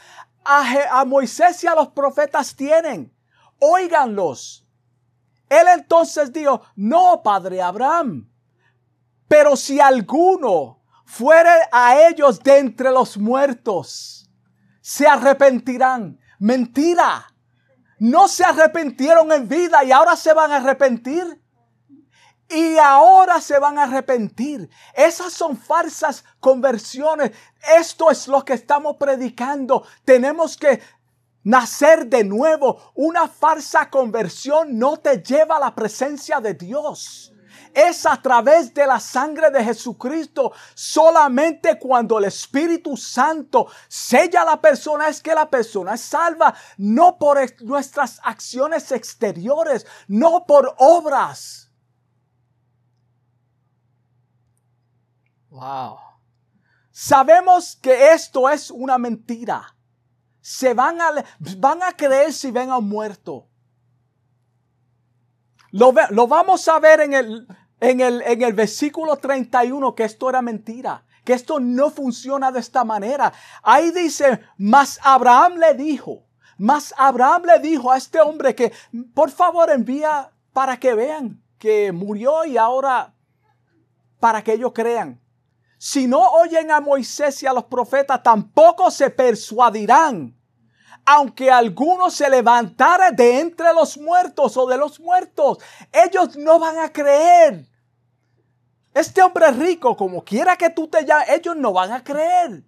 A, 0.45 1.05
Moisés 1.05 1.63
y 1.65 1.67
a 1.67 1.75
los 1.75 1.89
profetas 1.89 2.55
tienen. 2.55 3.13
Óiganlos. 3.59 4.67
Él 5.49 5.67
entonces 5.75 6.33
dijo, 6.33 6.63
no, 6.77 7.23
padre 7.23 7.61
Abraham, 7.61 8.31
pero 9.27 9.57
si 9.57 9.81
alguno 9.81 10.81
fuere 11.05 11.51
a 11.73 12.09
ellos 12.09 12.41
de 12.41 12.59
entre 12.59 12.91
los 12.93 13.19
muertos, 13.19 14.31
se 14.81 15.09
arrepentirán 15.09 16.21
Mentira. 16.41 17.27
no 17.99 18.29
se 18.29 18.45
arrepintieron 18.45 19.31
en 19.31 19.47
vida 19.47 19.85
y 19.85 19.93
ahora 19.93 20.17
se 20.17 20.33
van 20.33 20.51
a 20.53 20.57
arrepentir. 20.57 21.39
Y 22.49 22.79
ahora 22.79 23.41
se 23.41 23.59
van 23.59 23.79
a 23.79 23.85
arrepentir. 23.85 24.69
Esas 24.95 25.33
son 25.35 25.57
falsas 25.57 26.25
conversiones. 26.41 27.33
Esto 27.79 28.11
es 28.11 28.27
lo 28.27 28.45
que 28.45 28.55
estamos 28.55 28.97
predicando. 28.97 29.87
Tenemos 30.05 30.57
que 30.57 30.81
nacer 31.45 32.07
de 32.07 32.25
nuevo. 32.25 32.91
Una 32.95 33.29
falsa 33.29 33.91
conversión 33.91 34.79
no 34.79 34.97
te 34.97 35.23
lleva 35.23 35.59
a 35.59 35.61
la 35.61 35.75
presencia 35.75 36.41
de 36.41 36.55
Dios 36.55 37.33
es 37.75 38.07
a 38.07 38.21
través 38.21 38.73
de 38.75 38.87
la 38.87 39.01
sangre 39.01 39.51
de 39.51 39.65
Jesucristo. 39.65 40.53
Solamente 40.75 41.79
cuando 41.79 42.19
el 42.19 42.25
Espíritu 42.25 42.97
Santo 42.97 43.67
sella 43.89 44.43
a 44.43 44.45
la 44.45 44.61
persona 44.61 45.09
es 45.09 45.23
que 45.23 45.35
la 45.35 45.49
persona 45.49 45.95
es 45.95 46.01
salva, 46.01 46.55
no 46.79 47.19
por 47.19 47.39
nuestras 47.63 48.21
acciones 48.23 48.93
exteriores, 48.93 49.87
no 50.09 50.45
por 50.47 50.75
obras. 50.79 51.71
Wow. 55.51 55.99
Sabemos 56.91 57.77
que 57.77 58.13
esto 58.13 58.49
es 58.49 58.71
una 58.71 58.99
mentira. 58.99 59.75
Se 60.41 60.75
van 60.75 61.01
a, 61.01 61.25
van 61.59 61.83
a 61.83 61.93
creer 61.93 62.33
si 62.33 62.51
ven 62.51 62.71
a 62.71 62.79
un 62.79 62.89
muerto. 62.89 63.47
Lo, 65.73 65.93
lo, 66.11 66.27
vamos 66.27 66.67
a 66.67 66.79
ver 66.81 67.01
en 67.01 67.15
el, 67.15 67.47
en 67.81 68.01
el, 68.01 68.23
en 68.23 68.43
el 68.43 68.53
versículo 68.53 69.17
31 69.17 69.95
que 69.95 70.05
esto 70.05 70.29
era 70.29 70.43
mentira, 70.43 71.05
que 71.25 71.33
esto 71.33 71.59
no 71.59 71.91
funciona 71.91 72.53
de 72.53 72.61
esta 72.61 72.85
manera. 72.85 73.33
Ahí 73.63 73.91
dice, 73.91 74.41
mas 74.57 75.01
Abraham 75.03 75.57
le 75.57 75.75
dijo, 75.75 76.25
mas 76.59 76.95
Abraham 76.97 77.45
le 77.47 77.59
dijo 77.59 77.91
a 77.91 77.97
este 77.97 78.21
hombre 78.21 78.55
que 78.55 78.73
por 79.15 79.31
favor 79.31 79.71
envía 79.71 80.31
para 80.53 80.79
que 80.79 80.95
vean 80.95 81.43
que 81.59 81.93
murió 81.93 82.45
y 82.45 82.57
ahora 82.57 83.15
para 84.19 84.43
que 84.43 84.55
ellos 84.55 84.73
crean. 84.75 85.21
Si 85.79 86.07
no 86.07 86.21
oyen 86.33 86.71
a 86.71 86.81
Moisés 86.81 87.43
y 87.43 87.47
a 87.47 87.53
los 87.53 87.65
profetas, 87.65 88.23
tampoco 88.23 88.91
se 88.91 89.09
persuadirán 89.09 90.37
aunque 91.05 91.51
alguno 91.51 92.11
se 92.11 92.29
levantara 92.29 93.11
de 93.11 93.41
entre 93.41 93.73
los 93.73 93.99
muertos 93.99 94.57
o 94.57 94.67
de 94.67 94.77
los 94.77 95.01
muertos, 95.01 95.59
ellos 95.93 96.37
no 96.37 96.59
van 96.59 96.79
a 96.79 96.93
creer. 96.93 97.67
Este 98.93 99.23
hombre 99.23 99.51
rico, 99.53 99.97
como 99.97 100.25
quiera 100.25 100.57
que 100.57 100.71
tú 100.71 100.89
te 100.89 101.05
llames, 101.05 101.29
ellos 101.31 101.57
no 101.57 101.73
van 101.73 101.93
a 101.93 102.03
creer. 102.03 102.65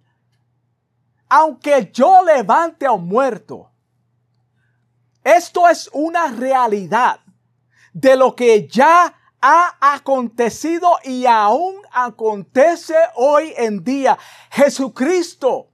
Aunque 1.29 1.91
yo 1.93 2.23
levante 2.23 2.85
a 2.85 2.91
un 2.91 3.07
muerto. 3.07 3.69
Esto 5.23 5.67
es 5.69 5.89
una 5.93 6.27
realidad 6.27 7.19
de 7.93 8.15
lo 8.15 8.35
que 8.35 8.67
ya 8.67 9.13
ha 9.41 9.77
acontecido 9.93 10.97
y 11.03 11.25
aún 11.25 11.75
acontece 11.91 12.95
hoy 13.15 13.53
en 13.57 13.83
día. 13.83 14.17
Jesucristo 14.49 15.72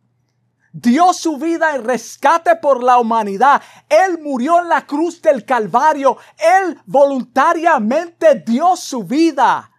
dio 0.71 1.13
su 1.13 1.37
vida 1.37 1.75
en 1.75 1.83
rescate 1.83 2.55
por 2.55 2.83
la 2.83 2.97
humanidad. 2.99 3.61
Él 3.87 4.19
murió 4.21 4.59
en 4.59 4.69
la 4.69 4.85
cruz 4.85 5.21
del 5.21 5.45
Calvario. 5.45 6.17
Él 6.37 6.79
voluntariamente 6.85 8.35
dio 8.45 8.75
su 8.75 9.03
vida 9.03 9.69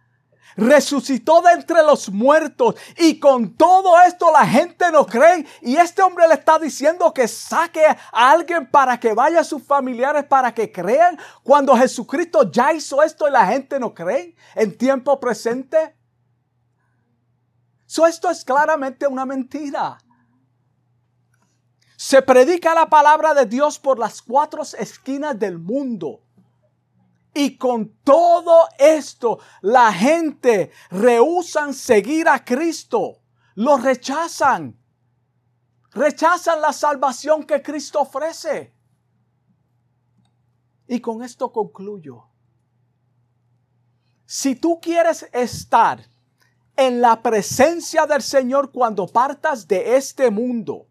resucitó 0.56 1.40
de 1.42 1.52
entre 1.52 1.82
los 1.82 2.10
muertos 2.10 2.74
y 2.98 3.18
con 3.18 3.54
todo 3.54 3.94
esto 4.06 4.30
la 4.32 4.46
gente 4.46 4.90
no 4.92 5.06
cree 5.06 5.46
y 5.62 5.76
este 5.76 6.02
hombre 6.02 6.28
le 6.28 6.34
está 6.34 6.58
diciendo 6.58 7.12
que 7.14 7.26
saque 7.28 7.84
a 7.84 7.96
alguien 8.12 8.70
para 8.70 9.00
que 9.00 9.14
vaya 9.14 9.40
a 9.40 9.44
sus 9.44 9.62
familiares 9.62 10.24
para 10.24 10.52
que 10.52 10.70
crean 10.70 11.18
cuando 11.42 11.76
Jesucristo 11.76 12.50
ya 12.50 12.72
hizo 12.72 13.02
esto 13.02 13.26
y 13.26 13.30
la 13.30 13.46
gente 13.46 13.78
no 13.78 13.94
cree 13.94 14.34
en 14.54 14.76
tiempo 14.76 15.18
presente. 15.18 15.96
esto 17.86 18.30
es 18.30 18.44
claramente 18.44 19.06
una 19.06 19.24
mentira. 19.24 19.98
Se 22.00 22.22
predica 22.22 22.74
la 22.74 22.88
palabra 22.88 23.34
de 23.34 23.44
Dios 23.44 23.78
por 23.78 23.98
las 23.98 24.22
cuatro 24.22 24.62
esquinas 24.62 25.38
del 25.38 25.58
mundo. 25.58 26.22
Y 27.34 27.58
con 27.58 27.90
todo 28.02 28.66
esto, 28.78 29.38
la 29.60 29.92
gente 29.92 30.70
rehusan 30.90 31.74
seguir 31.74 32.26
a 32.26 32.42
Cristo. 32.42 33.18
Lo 33.54 33.76
rechazan. 33.76 34.80
Rechazan 35.90 36.62
la 36.62 36.72
salvación 36.72 37.44
que 37.44 37.60
Cristo 37.60 38.00
ofrece. 38.00 38.72
Y 40.86 41.00
con 41.00 41.22
esto 41.22 41.52
concluyo. 41.52 42.24
Si 44.24 44.54
tú 44.54 44.80
quieres 44.80 45.28
estar 45.34 46.02
en 46.76 47.02
la 47.02 47.20
presencia 47.20 48.06
del 48.06 48.22
Señor 48.22 48.72
cuando 48.72 49.06
partas 49.06 49.68
de 49.68 49.98
este 49.98 50.30
mundo, 50.30 50.86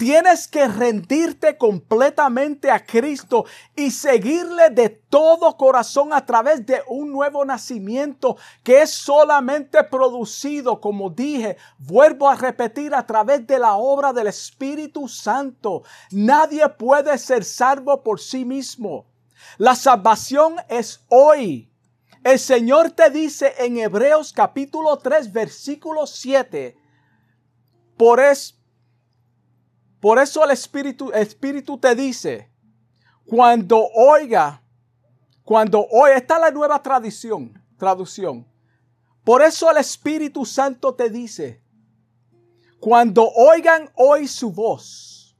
Tienes 0.00 0.48
que 0.48 0.66
rendirte 0.66 1.58
completamente 1.58 2.70
a 2.70 2.82
Cristo 2.82 3.44
y 3.76 3.90
seguirle 3.90 4.70
de 4.70 4.88
todo 4.88 5.58
corazón 5.58 6.14
a 6.14 6.24
través 6.24 6.64
de 6.64 6.80
un 6.86 7.12
nuevo 7.12 7.44
nacimiento 7.44 8.38
que 8.62 8.80
es 8.80 8.92
solamente 8.92 9.84
producido, 9.84 10.80
como 10.80 11.10
dije, 11.10 11.58
vuelvo 11.76 12.30
a 12.30 12.34
repetir, 12.34 12.94
a 12.94 13.06
través 13.06 13.46
de 13.46 13.58
la 13.58 13.74
obra 13.74 14.14
del 14.14 14.28
Espíritu 14.28 15.06
Santo. 15.06 15.82
Nadie 16.12 16.66
puede 16.70 17.18
ser 17.18 17.44
salvo 17.44 18.02
por 18.02 18.20
sí 18.20 18.46
mismo. 18.46 19.04
La 19.58 19.74
salvación 19.74 20.56
es 20.70 21.04
hoy. 21.10 21.70
El 22.24 22.38
Señor 22.38 22.92
te 22.92 23.10
dice 23.10 23.52
en 23.58 23.76
Hebreos 23.76 24.32
capítulo 24.32 24.96
3 24.96 25.30
versículo 25.30 26.06
7, 26.06 26.74
por 27.98 28.18
eso 28.18 28.59
por 30.00 30.18
eso 30.18 30.42
el 30.42 30.50
Espíritu, 30.50 31.12
Espíritu 31.12 31.78
te 31.78 31.94
dice, 31.94 32.50
cuando 33.26 33.86
oiga, 33.94 34.62
cuando 35.44 35.86
oiga, 35.90 36.16
esta 36.16 36.34
es 36.36 36.40
la 36.40 36.50
nueva 36.50 36.82
tradición, 36.82 37.62
traducción. 37.76 38.46
Por 39.24 39.42
eso 39.42 39.70
el 39.70 39.76
Espíritu 39.76 40.46
Santo 40.46 40.94
te 40.94 41.10
dice, 41.10 41.62
cuando 42.80 43.28
oigan 43.28 43.90
hoy 43.94 44.26
su 44.26 44.50
voz, 44.50 45.36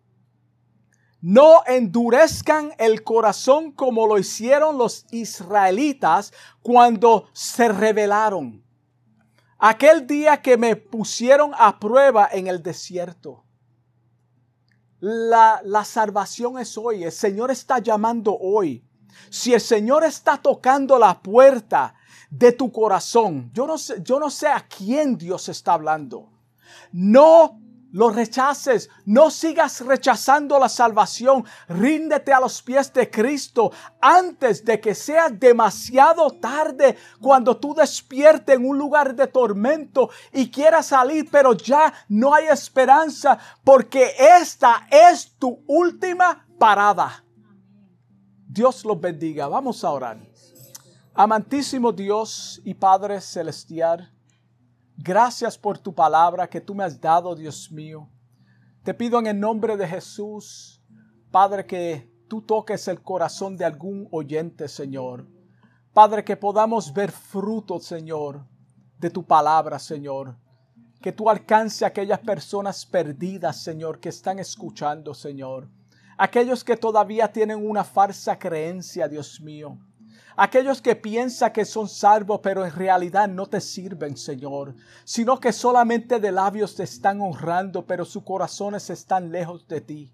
no 1.23 1.63
endurezcan 1.67 2.73
el 2.79 3.03
corazón 3.03 3.73
como 3.73 4.07
lo 4.07 4.19
hicieron 4.19 4.79
los 4.79 5.07
israelitas 5.11 6.33
cuando 6.63 7.29
se 7.33 7.69
rebelaron. 7.69 8.63
Aquel 9.59 10.07
día 10.07 10.41
que 10.41 10.57
me 10.57 10.77
pusieron 10.77 11.53
a 11.59 11.79
prueba 11.79 12.29
en 12.33 12.47
el 12.47 12.63
desierto. 12.63 13.45
La, 15.01 15.85
salvación 15.85 16.59
es 16.59 16.77
hoy. 16.77 17.05
El 17.05 17.13
Señor 17.13 17.51
está 17.51 17.79
llamando 17.79 18.37
hoy. 18.39 18.85
Si 19.29 19.53
el 19.55 19.61
Señor 19.61 20.05
está 20.05 20.37
tocando 20.37 20.99
la 20.99 21.21
puerta 21.21 21.95
de 22.31 22.53
tu 22.53 22.71
corazón, 22.71 23.51
yo 23.53 23.67
no 23.67 23.77
sé, 23.77 24.01
yo 24.03 24.21
no 24.21 24.31
sé 24.31 24.49
a 24.49 24.67
quién 24.67 25.17
Dios 25.17 25.49
está 25.49 25.75
hablando. 25.75 26.29
No 26.93 27.61
lo 27.93 28.11
rechaces, 28.11 28.89
no 29.05 29.31
sigas 29.31 29.81
rechazando 29.81 30.59
la 30.59 30.69
salvación, 30.69 31.45
ríndete 31.69 32.33
a 32.33 32.41
los 32.41 32.63
pies 32.63 32.93
de 32.93 33.11
Cristo 33.11 33.73
antes 34.01 34.65
de 34.65 34.81
que 34.81 34.95
sea 34.95 35.29
demasiado 35.29 36.31
tarde 36.31 36.97
cuando 37.21 37.57
tú 37.57 37.75
despiertes 37.75 38.57
en 38.57 38.69
un 38.69 38.79
lugar 38.79 39.15
de 39.15 39.27
tormento 39.27 40.11
y 40.33 40.51
quieras 40.51 40.87
salir, 40.87 41.29
pero 41.31 41.53
ya 41.55 41.93
no 42.09 42.35
hay 42.35 42.47
esperanza 42.47 43.39
porque 43.65 44.15
esta 44.19 44.87
es 44.91 45.33
tu 45.39 45.63
última 45.67 46.47
parada. 46.59 47.25
Dios 48.47 48.85
los 48.85 49.01
bendiga, 49.01 49.47
vamos 49.49 49.85
a 49.85 49.91
orar. 49.91 50.19
Amantísimo 51.15 51.93
Dios 51.93 52.61
y 52.65 52.75
Padre 52.75 53.21
Celestial, 53.21 54.13
Gracias 55.03 55.57
por 55.57 55.79
tu 55.79 55.95
palabra 55.95 56.47
que 56.47 56.61
tú 56.61 56.75
me 56.75 56.85
has 56.85 57.01
dado, 57.01 57.35
Dios 57.35 57.73
mío. 57.73 58.07
Te 58.83 58.93
pido 58.93 59.19
en 59.19 59.29
el 59.29 59.41
nombre 59.41 59.75
de 59.79 59.89
Jesús, 59.89 60.83
Padre, 61.31 61.65
que 61.65 62.13
tú 62.29 62.43
toques 62.43 62.87
el 62.87 63.01
corazón 63.01 63.57
de 63.57 63.65
algún 63.65 64.09
oyente, 64.11 64.69
Señor. 64.69 65.27
Padre, 65.95 66.23
que 66.23 66.37
podamos 66.37 66.93
ver 66.93 67.13
fruto, 67.13 67.81
Señor, 67.81 68.45
de 68.99 69.09
tu 69.09 69.25
palabra, 69.25 69.79
Señor. 69.79 70.37
Que 71.01 71.13
tú 71.13 71.31
alcance 71.31 71.87
a 71.87 71.89
aquellas 71.89 72.19
personas 72.19 72.85
perdidas, 72.85 73.57
Señor, 73.63 74.01
que 74.01 74.11
están 74.11 74.39
escuchando, 74.39 75.15
Señor. 75.15 75.71
Aquellos 76.19 76.63
que 76.63 76.77
todavía 76.77 77.33
tienen 77.33 77.67
una 77.67 77.85
falsa 77.85 78.39
creencia, 78.39 79.09
Dios 79.09 79.41
mío 79.41 79.79
aquellos 80.37 80.81
que 80.81 80.97
piensan 80.97 81.53
que 81.53 81.65
son 81.65 81.89
salvos, 81.89 82.41
pero 82.43 82.65
en 82.65 82.73
realidad 82.73 83.29
no 83.29 83.47
te 83.47 83.61
sirven, 83.61 84.17
Señor, 84.17 84.75
sino 85.05 85.39
que 85.39 85.53
solamente 85.53 86.21
de 86.21 86.33
labios 86.33 86.75
te 86.75 86.85
están 86.85 87.21
honrando, 87.21 87.85
pero 87.87 88.05
sus 88.05 88.23
corazones 88.23 88.91
están 88.91 89.31
lejos 89.31 89.67
de 89.69 89.81
ti. 89.81 90.13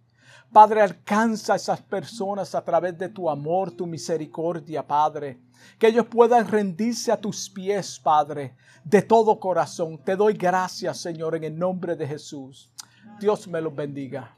Padre, 0.53 0.81
alcanza 0.81 1.55
a 1.55 1.57
esas 1.57 1.81
personas 1.83 2.55
a 2.55 2.64
través 2.64 2.97
de 2.97 3.09
tu 3.09 3.29
amor, 3.29 3.73
tu 3.73 3.87
misericordia, 3.87 4.87
Padre. 4.87 5.41
Que 5.79 5.89
ellos 5.89 6.07
puedan 6.07 6.47
rendirse 6.47 7.11
a 7.11 7.21
tus 7.21 7.51
pies, 7.51 7.99
Padre, 7.99 8.55
de 8.85 9.03
todo 9.03 9.41
corazón. 9.41 9.99
Te 9.99 10.17
doy 10.17 10.35
gracias, 10.35 10.99
Señor, 10.99 11.35
en 11.35 11.45
el 11.45 11.59
nombre 11.59 11.97
de 11.97 12.07
Jesús. 12.07 12.71
Dios 13.21 13.49
me 13.49 13.61
los 13.61 13.75
bendiga. 13.75 14.37